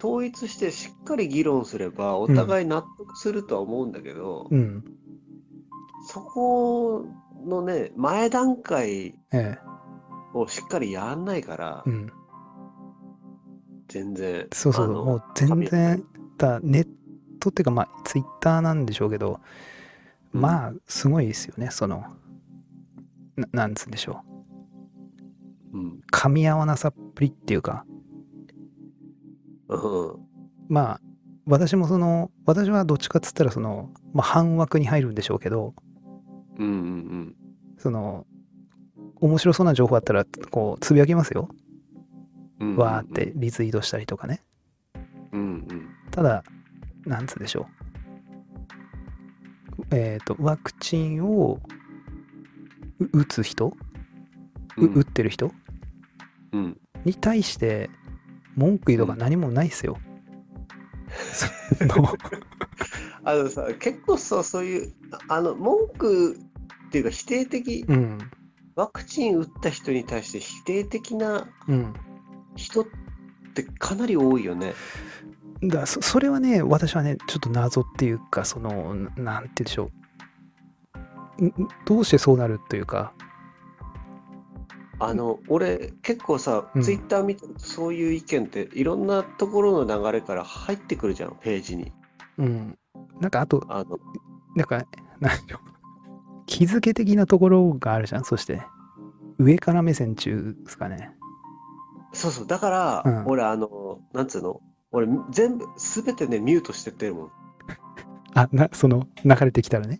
[0.03, 4.83] 統一してしっかり議論すればお互い納得するとは思うんだけど、うん。
[6.07, 7.05] そこ
[7.45, 9.57] のね前段階ええ。
[10.33, 12.11] をしっかりやんないから、うん。
[13.87, 16.03] 全然そうそう、あのもう全然、
[16.37, 16.87] だネッ
[17.39, 19.39] トっていうか、まあ、ツイッターなんでしょうけど、
[20.33, 20.41] うん。
[20.41, 22.03] まあ、すごいですよね、その、
[23.35, 24.23] ななんつうんでしょ
[25.73, 26.01] う、うん。
[26.11, 27.85] 噛み合わなさっぷりっていうか、
[29.69, 30.15] うん。
[30.69, 31.01] まあ、
[31.45, 35.75] 私もその、私はどっちかっつったら、その、まあ、半枠に入るんでしょうけど、
[36.57, 37.35] うんうん
[37.77, 38.25] その、
[39.19, 41.49] 面白そうな情報あったら、こう、つぶやきますよ。
[42.59, 44.41] うんうんわーってリツイートしたりとかね。
[45.33, 45.43] うんう
[45.73, 46.43] んただ、
[47.05, 47.67] なんつうんでしょ
[49.91, 49.95] う。
[49.95, 51.59] えっ、と、ワクチンを
[52.99, 53.73] う打つ人、
[54.77, 55.51] ううん打ってる人
[56.51, 56.77] うん。
[57.03, 57.89] に対して
[58.55, 59.97] 文句言いとか何もないですよ。
[61.77, 62.07] その
[63.25, 64.93] あのさ、結構さ、そういう、
[65.27, 66.37] ああの、文句
[66.93, 68.19] っていうか否定的、うん。
[68.75, 71.93] ワクチン打った人に対して否定的なうん。
[72.55, 72.85] 人っ
[73.55, 74.75] てかなり多いよね。
[75.63, 79.91] だそそれはね、私はね、ちょっと謎っていうか、その、ななんて言うんでしょ
[81.39, 81.43] う。
[81.45, 81.53] んん
[81.87, 83.11] どうしてそうなるというか、
[84.99, 91.91] あの、俺、結構さうん、ツイッター見てるとそういう意見っていろんなところの流れから入ってくるじゃん、ページに。
[92.37, 92.77] うん。
[93.19, 93.97] なんかあと、あの、
[94.55, 94.85] なんか、
[95.19, 95.72] なんでしょう。
[96.45, 98.61] 気づけ的なところがあるじゃん、そして。
[99.39, 101.11] 上から目線中ですかね。
[102.13, 107.31] そうそう、だから、うん俺、あの、なんつうの、俺、全部、すべてね、ミュートしてってるもん。
[108.35, 109.99] あ、な、その、流れてきたらね。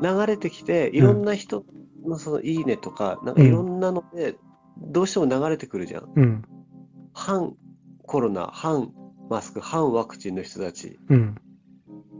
[0.00, 1.64] 流れてきて、いろんな人
[2.04, 4.36] のそのいいねとか、なんかいろんなので、
[4.78, 6.12] どうしても流れてくるじゃん。
[6.16, 6.42] うん。
[7.12, 7.54] 反
[8.02, 8.92] コロナ、反
[9.28, 10.98] マスク、反ワクチンの人たち。
[11.08, 11.34] うん。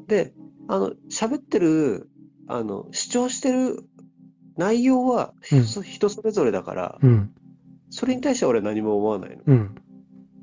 [0.06, 0.32] で、
[0.68, 2.08] あの、喋ってる、
[2.46, 3.84] あの、主張してる
[4.56, 7.34] 内容はうん人人それぞれだから、うん。
[7.90, 9.42] それに対しては俺は何も思わないの。
[9.46, 9.74] うん。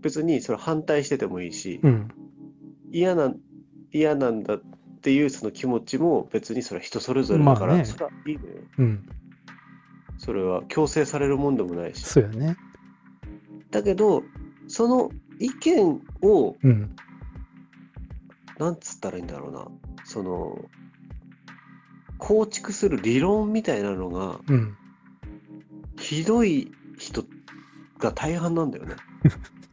[0.01, 2.07] 別にそれ反対しててもいいし、うん。
[2.91, 3.33] 嫌な、
[3.91, 4.61] 嫌なんだっ
[5.01, 8.49] ていうその気持ちも別にそれは人それぞれだから、まあねそれはいいのよ。
[8.77, 9.09] うん。
[10.17, 12.05] それは強制されるもんでもないし。
[12.05, 12.57] そうよね。
[13.71, 14.23] だけど、
[14.67, 16.95] その意見を、うん。
[18.57, 19.67] なんつったらいいんだろうな、
[20.03, 20.57] その、
[22.19, 24.77] 構築する理論みたいなのが、うん。
[25.97, 27.25] ひどい人
[27.97, 28.95] が大半なんだよね。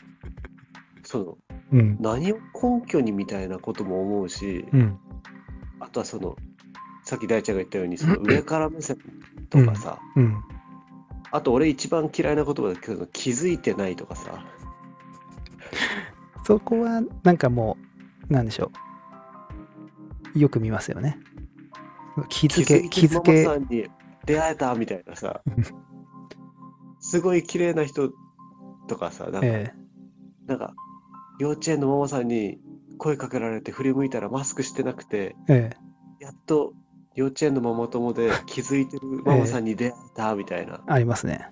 [1.04, 1.38] その、
[1.72, 1.98] うん。
[2.00, 4.98] 何を根拠にみたいなことも思うし、うん。
[5.80, 6.36] あとはその、
[7.04, 8.96] さっき大ちゃんが言ったように、その上から目線
[9.50, 10.42] とかさ、うん。
[11.32, 14.42] あと俺一番嫌いな言葉だけど、気づいてないとかさ、
[16.44, 17.76] そこは、なんかも
[18.30, 18.70] う、なんでしょ
[20.34, 20.38] う。
[20.38, 21.18] よく見ますよね。
[22.28, 23.44] 気づけ、気づけ。
[23.44, 23.88] ママさ、んに
[24.24, 25.42] 出会えたみたいなさ、
[27.00, 28.10] すごい綺麗な人
[28.88, 29.74] とかさ、なんか、え
[30.46, 30.74] なんか
[31.38, 32.58] 幼稚園のママさんに
[32.98, 33.38] 声かけ。
[33.38, 36.72] られて振り向いたらマスクしてなくて、えええやっと
[37.14, 40.82] 幼稚園のママ友で気づいてるママさんに出会えたみたいな。
[40.86, 41.48] ありますね。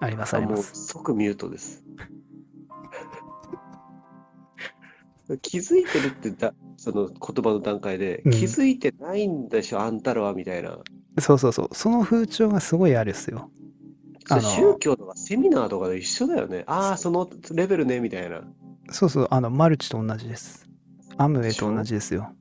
[0.00, 0.86] あります、ありもうます。
[0.86, 1.84] 即ミュートです。
[5.40, 10.78] 気づいてるってだその言葉の段階で、うん気づいてないんでしょ、あんたらはみたいな。
[11.18, 11.68] そうそうそう。
[11.72, 13.50] その風潮がすごいあるっすよ。
[14.30, 16.64] あの宗教とかセミナーとかで一緒だよね。
[16.66, 18.42] ああ、そのレベルね、みたいな。
[18.90, 20.68] そうそう、あの、マルチと同じです。
[21.16, 22.32] アムウェイと同じですよ。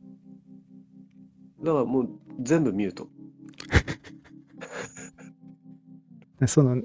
[1.62, 2.10] だからもう
[2.42, 3.08] 全部ミュート。
[6.40, 6.78] で その、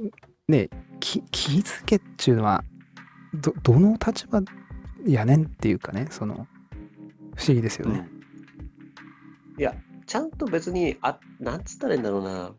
[0.48, 0.68] ね、
[1.00, 2.64] き気づけっちゅうのは、
[3.34, 4.42] ど、どの立場
[5.06, 6.46] やねんっていうかね、その、
[7.38, 8.08] 不思議ですよね。
[9.58, 9.74] いや、
[10.06, 12.52] ちゃんと別に、あ、なんつったらいいんだろうな。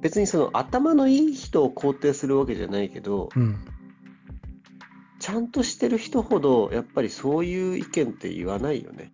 [0.00, 3.56] 別にその頭のいい人を肯定するわけじゃないけど、うん。
[5.18, 9.12] ちゃんとしてる人ほど、やっぱりそういう意見って言わないよね。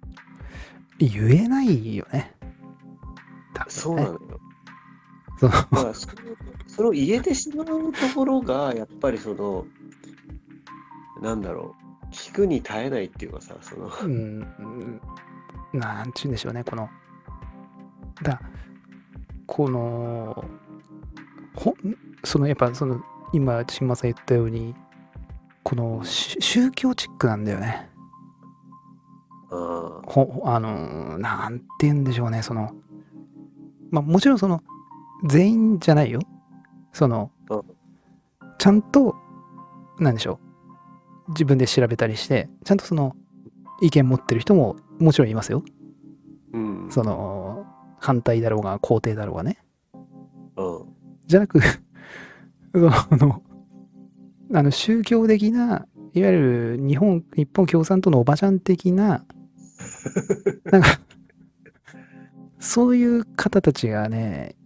[0.98, 2.18] 言えないよね。
[2.18, 2.36] ね
[3.68, 4.40] そうなのよ。
[5.38, 6.14] そのだからそれ
[6.66, 9.66] それを言えてしまうところが、やっぱりその、
[11.22, 16.88] なんだろう、聞くに耐えないっていうかさ、その、うん、うんなんちゅうんでしょうね、この、
[18.22, 18.40] だ、
[19.46, 20.44] この、
[21.54, 21.76] ほん、
[22.24, 23.00] そのやっぱその、
[23.32, 24.74] 今、島さん言ったように、
[25.62, 27.90] このし宗教チックなんだよね。
[29.50, 32.72] あほあの、なんて言うんでしょうね、その、
[33.90, 34.62] まあもちろんその、
[35.26, 36.20] 全員じゃないよ。
[36.92, 37.62] そのうん、
[38.58, 39.14] ちゃんと、
[39.98, 40.47] なんでしょう。
[41.28, 43.14] 自分で調べたりして、ちゃんとその、
[43.80, 45.62] 意見持ってる人ももちろんいますよ。
[46.52, 46.88] うん。
[46.90, 47.66] その、
[47.98, 49.58] 反対だろうが、肯定だろうがね。
[50.56, 50.98] うん。
[51.26, 51.60] じゃなく、
[52.72, 53.42] その、
[54.54, 59.24] あの、宗教的な、いわゆる日本、日本共産党のおばちゃん的な、
[60.72, 61.00] なんか、
[62.58, 64.56] そういう方たちがね、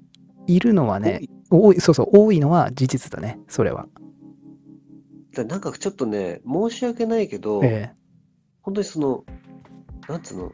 [0.47, 3.87] いるのはね、多い、そうそう、多いのは事実だね、それは。
[5.35, 7.95] だなんかちょっとね、申し訳ないけど、え
[8.63, 9.25] 本当にその、
[10.09, 10.53] なんつうの、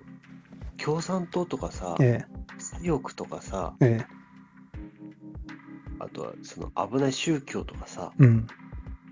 [0.76, 2.38] 共産党とかさえ、え。
[2.58, 4.06] 左翼とかさ、ええ。
[6.00, 8.46] あとはその危ない宗教とかさ、えうん、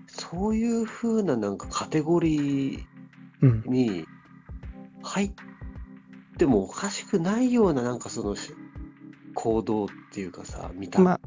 [0.07, 2.85] そういう風ななんかカテゴリ
[3.39, 4.05] うん、ーに
[5.03, 5.31] 入っ
[6.37, 8.53] ってもおかしくないような、なんかそのし
[9.33, 11.19] 行動っていうかさ、見た、まあ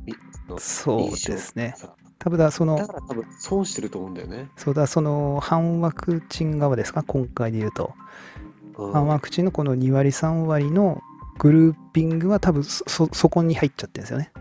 [0.59, 1.75] そうですね。
[1.77, 4.51] さ多分だ、そのだ、から多分損してると思うんだよね。
[4.57, 7.95] そうだ、その、反ワクチン側ですか、今回で言うと。
[7.95, 11.03] うん反ワクチンのこの2割、3割の
[11.39, 14.33] グルーピングは多分そ、そそこに入っちゃってるんですよね。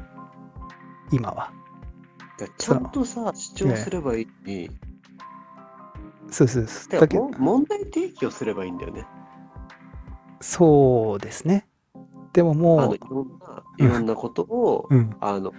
[1.11, 1.51] 今は。
[2.57, 4.69] ちゃんとさ、主張すればいいのに、
[6.31, 6.91] そうそうそう。
[6.91, 9.05] だだけからも問題提起をすればいいんだよね。
[10.39, 11.67] そうですね。
[12.31, 15.51] でもあものいろんな、いろんなことを、う、うん、あの、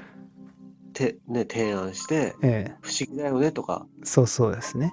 [0.92, 4.92] て、ね、提案して、え不思議だよねとか、えそうそうですね。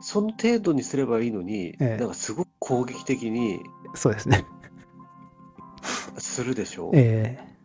[0.00, 3.60] その程度にすればいいのに、ええなんかすごく攻撃的に
[3.94, 4.44] そうですね。
[6.18, 6.90] するでしょ？
[6.94, 7.56] ええ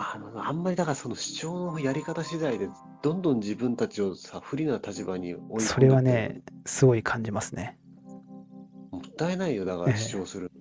[0.00, 2.68] あのあんまりだからその主張のやり方次第で、
[3.02, 7.78] どんどん自分たちをさ、不利な立場に追い込んそれはね、すごい感じますね。
[8.92, 10.52] もったいないよ、だから主張する。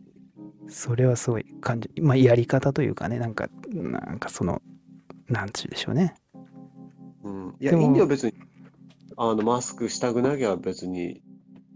[0.69, 4.61] それはすごい感じ、まあ、やり方というかね、なんか、なんかその、
[5.29, 6.15] なんちゅうでしょうね。
[7.23, 8.33] うん、いや、でもいいんだよ、別に。
[9.17, 11.21] あの、マスクしたくなきゃ別に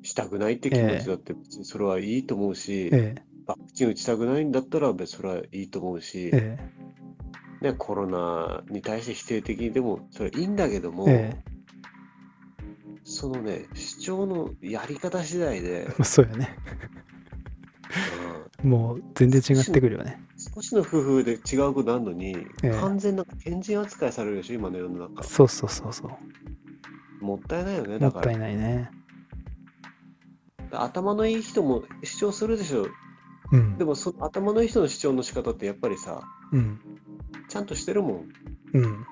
[0.04, 6.58] したくないって気持ちだって、別にそれはいいと思うし、ええワクチン打ちたくないんだったら別にそれはいいと思うし、え
[7.62, 11.52] ね、コロナに対して否定的にでもそれはいいんだけども、ええ
[13.04, 16.56] そのね、主張のやり方次第で そうよね。
[18.64, 20.22] うんもう全然違ってくるよね。
[20.54, 25.24] 少しの工夫で違うことあるのに、ええ完全な変人扱いされるでしょ、今の世の中。
[25.24, 27.24] そうそうそうそう。
[27.24, 28.26] もったいないよね、もっだから。
[28.26, 28.92] たいないね。
[30.72, 32.88] 頭のいい人も主張するでしょ。
[33.52, 33.86] うんで。
[33.86, 36.22] もその頭のいい人の主張の仕方ってやっぱりさ、
[36.52, 36.80] うん。
[37.50, 38.26] ちゃんとしてるもん。
[38.74, 39.06] うん。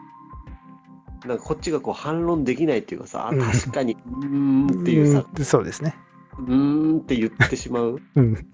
[1.25, 5.95] なんかこっちがこう反論できないっていうかさ、あうん確かに、うーんっていうさ、うんそうですね。
[6.37, 8.01] うーんって言ってしまう。
[8.15, 8.47] うん。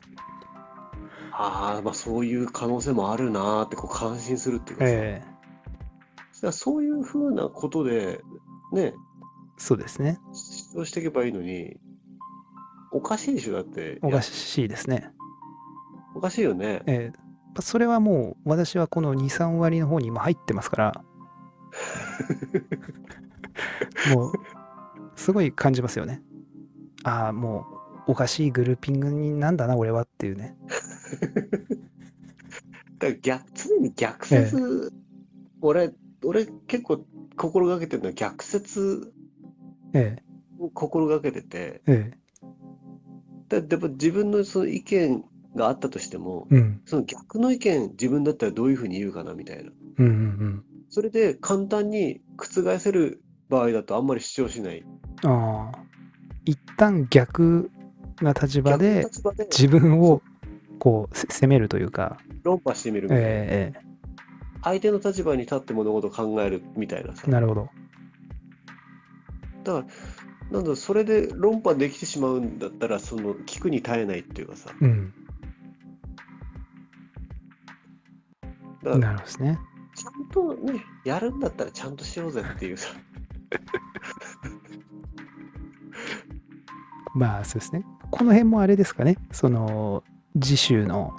[1.37, 5.35] ああ、まあそういう可能性もあるなーってこう感心するっていうかさ、ええ
[6.35, 8.21] だからそういうふうなことで、
[8.71, 8.93] ね、
[9.57, 10.19] そうですね。
[10.33, 11.77] 主張していけばいいのに、
[12.91, 13.99] おかしいでしょ、だって。
[14.01, 15.11] おかしいですね。
[16.15, 16.81] おかしいよね。
[16.87, 17.25] ええ
[17.61, 21.05] それはもう私はこの2、3割の方に今入ってますから、
[24.13, 24.33] もう
[25.15, 26.21] すごい感じますよね。
[27.03, 27.74] ああ、もう
[28.07, 30.55] おかしいグルーピングになんだな、俺はっていうね。
[32.99, 34.91] だから逆、常に逆説、
[35.61, 35.93] 俺、
[36.23, 39.11] 俺結構心がけてるのは逆説
[39.93, 40.17] え
[40.59, 42.25] を心がけてて、ええ
[43.47, 45.23] だでも自分のその意見
[45.55, 46.81] があったとしても、えうん。
[46.85, 49.71] その逆の意見自分だったらどういうふうに言うかなみたいな。
[49.99, 54.83] うんうんそれで簡単に覆せる場合だとあんまり主張しない。
[55.23, 55.29] うん。
[55.29, 55.83] ああ。
[56.45, 57.69] 一旦逆
[58.21, 59.05] な立場で
[59.51, 60.21] 自分を
[60.79, 63.27] こうせ攻めるというか、論破してみるみたいな。
[63.27, 63.85] えええ
[64.65, 67.29] 相手の立場に立って物事を考えるみたいなさえ。
[67.29, 67.69] なるほど。
[69.63, 69.85] だから、
[70.51, 74.71] なんだそれで論破できてしまうんだったら、その聞くに耐えないっていうかさ。
[74.81, 75.13] うん。
[78.83, 79.59] だからなるほどですね。
[79.95, 82.89] ちゃんとね、やるんだったらちゃんとしようぜっていうさ。
[87.13, 87.85] まあそうですね。
[88.17, 89.17] この辺もあれですかね。
[89.33, 90.01] その
[90.39, 91.13] 次週の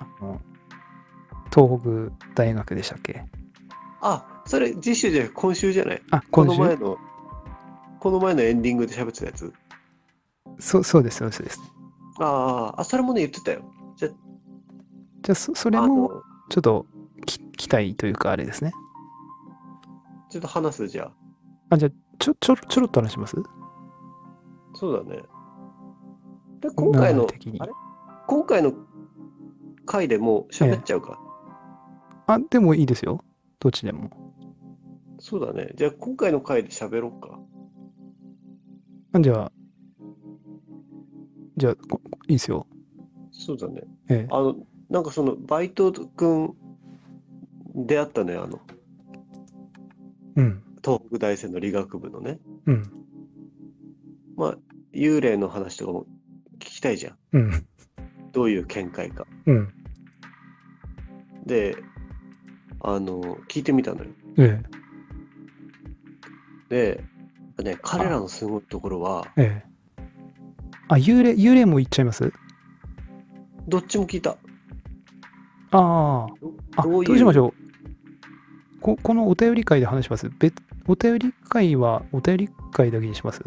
[0.00, 0.40] あの
[1.54, 3.24] 東北大学でしたっけ？
[4.00, 6.58] あ、それ次週じゃない今週じゃないあ、こ今週？
[6.60, 6.98] の前の、
[8.00, 9.52] この前のエンディングで喋ってたやつ。
[10.58, 11.60] そうそうです、そうです。
[12.18, 13.62] ああ、あ、それもね、言ってたよ。
[13.96, 16.08] じゃじゃあそそれあもの、
[16.48, 16.86] ちょっと
[17.26, 18.72] き期待というかあれですね。
[20.30, 21.12] ちょっと話すじゃあ。
[21.70, 23.36] あ、じゃあちょちょちょろっと話します？
[24.74, 25.22] そうだね。
[26.60, 27.28] で今回の
[28.26, 28.72] 今回の
[29.86, 31.18] 回でもう喋っちゃうか。
[32.26, 33.24] あ、でもいいですよ。
[33.58, 34.10] どっちでも。
[35.18, 35.72] そうだね。
[35.76, 37.38] じゃあ今回の回で喋ろうか。
[39.12, 39.52] あじゃあ、
[41.56, 42.66] じゃあ、こいいですよ。
[43.32, 43.82] そうだね。
[44.08, 44.28] ええ。
[44.30, 44.56] あの、
[44.90, 46.54] なんかその、バイト君、
[47.74, 48.60] 出会ったね、あの、
[50.36, 50.62] うん。
[50.84, 52.38] 東北大生の理学部のね。
[52.66, 52.82] うん。
[54.36, 54.58] まあ、
[54.92, 56.06] 幽霊の話とかも
[56.58, 57.16] 聞きたいじゃん。
[57.32, 57.66] うん。
[58.32, 59.26] どういう見解か。
[59.46, 59.72] うん。
[61.46, 61.76] で、
[62.80, 64.10] あの、聞いてみたのよ。
[64.36, 64.62] え
[66.68, 67.02] で、
[67.62, 69.42] ね、彼らのすごいところは、え。
[69.42, 69.68] ええ。
[70.88, 72.32] あ、幽霊、幽霊も言っちゃいます？
[73.66, 74.36] どっちも聞いた。
[75.72, 76.26] あ
[76.76, 76.82] あ。
[76.82, 80.30] どうしましょうここのお便り会で話します？
[80.38, 80.54] 別
[80.86, 83.42] お便り会はお便り会だけにします？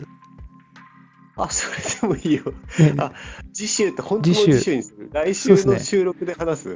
[1.37, 1.77] あ、それ
[2.09, 2.43] でもいいよ。
[2.79, 3.11] ねあ
[3.53, 5.09] 次週って本当の次週にする？
[5.13, 6.75] 来週の収録で話す？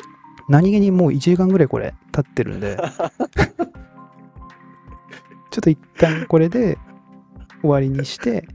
[0.49, 2.78] 何気にもう1時間ぐらいこれ経ってるんで、
[5.51, 6.78] ちょっと一旦これで
[7.62, 8.47] 終わりにして、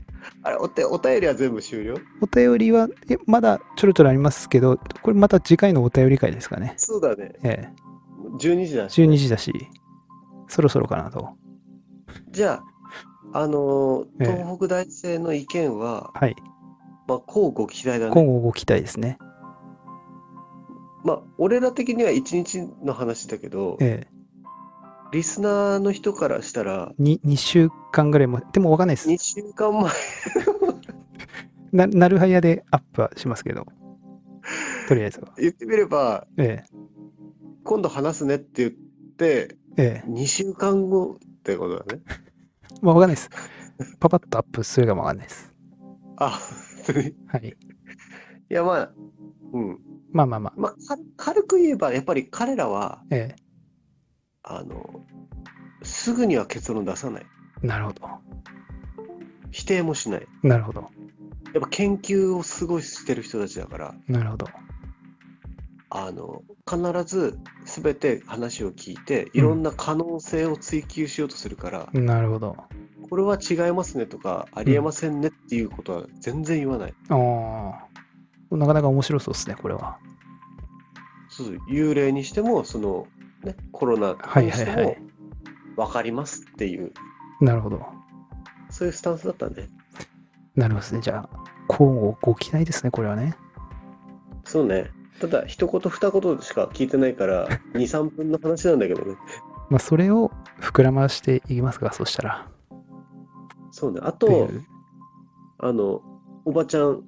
[0.43, 1.97] あれお手お便りは全部終了？
[2.21, 6.73] お便りは、えまだちょろちょろありますけど、これまた次回のお便り会ですかね。
[6.77, 7.33] そうだね。
[7.43, 7.73] ええ、
[8.39, 9.01] 12時だし。
[9.01, 9.51] 12時だし、
[10.47, 11.29] そろそろかなと。
[12.31, 12.63] じゃあ、
[13.33, 16.35] あのーええ東北大生の意見は、はい。
[17.07, 18.11] まあ、こうご期待だね。
[18.13, 19.17] 今後ご期待ですね。
[21.03, 24.07] まあ、俺ら的には1日の話だけど、ええ、
[25.11, 29.17] リスナーの人からしたら、2, 2週間ぐらいも、でもわかんないです2。
[29.17, 29.91] 週間前、
[31.73, 33.65] ななるはやでアップはしますけど、
[34.87, 35.29] とりあえずは。
[35.37, 36.63] 言ってみれば、え
[37.63, 38.71] 今度話すねって言っ
[39.17, 42.01] て、え、ええ、2週間後ってことだね。
[42.81, 43.29] まあわかんないです。
[43.99, 45.53] パパッとアップするかもわかんないです。
[46.17, 46.29] あ、
[46.85, 47.07] 本当に？
[47.07, 47.57] いはい。
[48.49, 48.91] や、まあ、
[49.53, 49.79] うん。
[50.11, 50.53] まあまあまあ。
[50.57, 53.35] まあ、か軽く言えば、やっぱり彼らは、え
[54.43, 55.05] あの、
[55.83, 57.25] すぐには結論出さない。
[57.63, 58.07] え、なるほど。
[59.51, 60.27] 否定もしない。
[60.43, 60.89] なるほど。
[61.53, 64.47] やっぱ研究をすごいしてる人たちだから、なるほど。
[65.93, 72.55] あの、必ず全て話を聞いて、いろんな可能性を追求しようとするから、なるほど。
[73.09, 76.93] これは違いますねとか、ありえませんねっていうことは全然言わない。
[77.09, 77.87] あ
[78.51, 78.55] あ。
[78.55, 79.97] なかなか面白そうですね、これは。
[81.27, 83.07] そう幽霊にしても、その、
[83.43, 84.97] ね、コロナはいにしてもはいはい。
[85.75, 86.93] 分かりますっていう、
[87.41, 87.85] なるほど。
[88.69, 89.67] そういうスタンスだったね。
[90.55, 91.01] なるほどですね。
[91.01, 91.29] じゃあ、
[91.67, 93.35] 今後ご期待ですね、これはね。
[94.45, 94.89] そうね。
[95.21, 99.15] ただ、一言二言しか聞いてないから、 2、3分の話なんだけどね。
[99.69, 102.47] まあ、それを膨らましていきますか、そしたら。
[103.69, 104.01] そうね。
[104.03, 104.49] あと。
[105.59, 106.01] あの、
[106.43, 107.03] おばちゃん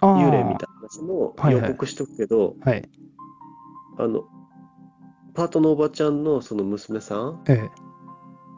[0.00, 2.88] 幽霊みたいな話もはいはい予告しとくけど、はい。
[3.98, 4.24] あの、
[5.34, 7.70] パートのおばちゃんのその娘さん、ええ。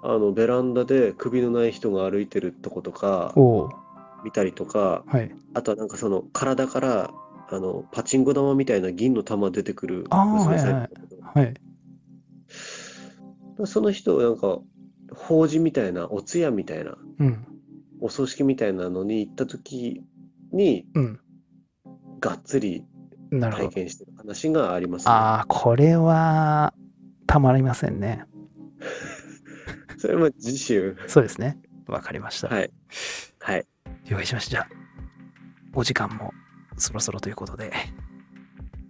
[0.02, 3.32] あの、ベランダで首のない人が歩いてるとことか。
[4.24, 5.34] 見たりとか、はい。
[5.54, 7.10] あとはなんかその体から、
[7.54, 10.88] あの、パチンコ玉みたいな銀の玉出てくる娘さんは
[11.36, 11.54] いはい。
[13.66, 14.58] その人、なんか、
[15.14, 17.46] 法事みたいな、お通夜みたいな、うん。
[18.00, 20.02] お葬式みたいなのに行った時
[20.52, 21.20] に、うん。
[22.20, 22.84] がっつり。
[23.30, 25.12] 体験してる話がありますね。
[25.12, 26.74] ああ、これは、
[27.26, 28.24] たまりませんね。
[29.98, 30.96] それは次週。
[31.08, 31.58] そうですね。
[31.86, 32.48] わかりました。
[32.48, 32.70] はい。
[33.40, 33.66] はい。
[34.08, 34.50] 了解しました。
[34.50, 34.68] じゃあ、
[35.74, 36.32] お時間も
[36.76, 37.72] そろそろということで、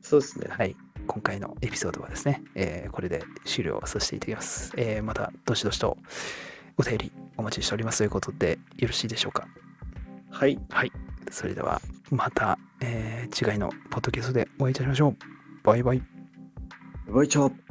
[0.03, 0.47] そうですね。
[0.51, 0.77] はい。
[1.07, 4.73] 今回のエピソードはですね、えーこれで終了させていただきます。
[4.77, 5.99] えーまた、どしどしと
[6.79, 9.47] お便りお待ちしておりますということで、よろしいでしょうか？
[10.31, 10.59] はい。
[11.31, 11.81] それでは、
[12.11, 15.17] また、えー次回のポッドキャストでお会いいたしましょう。
[15.63, 16.03] バイバイ。
[17.09, 17.64] バイチャー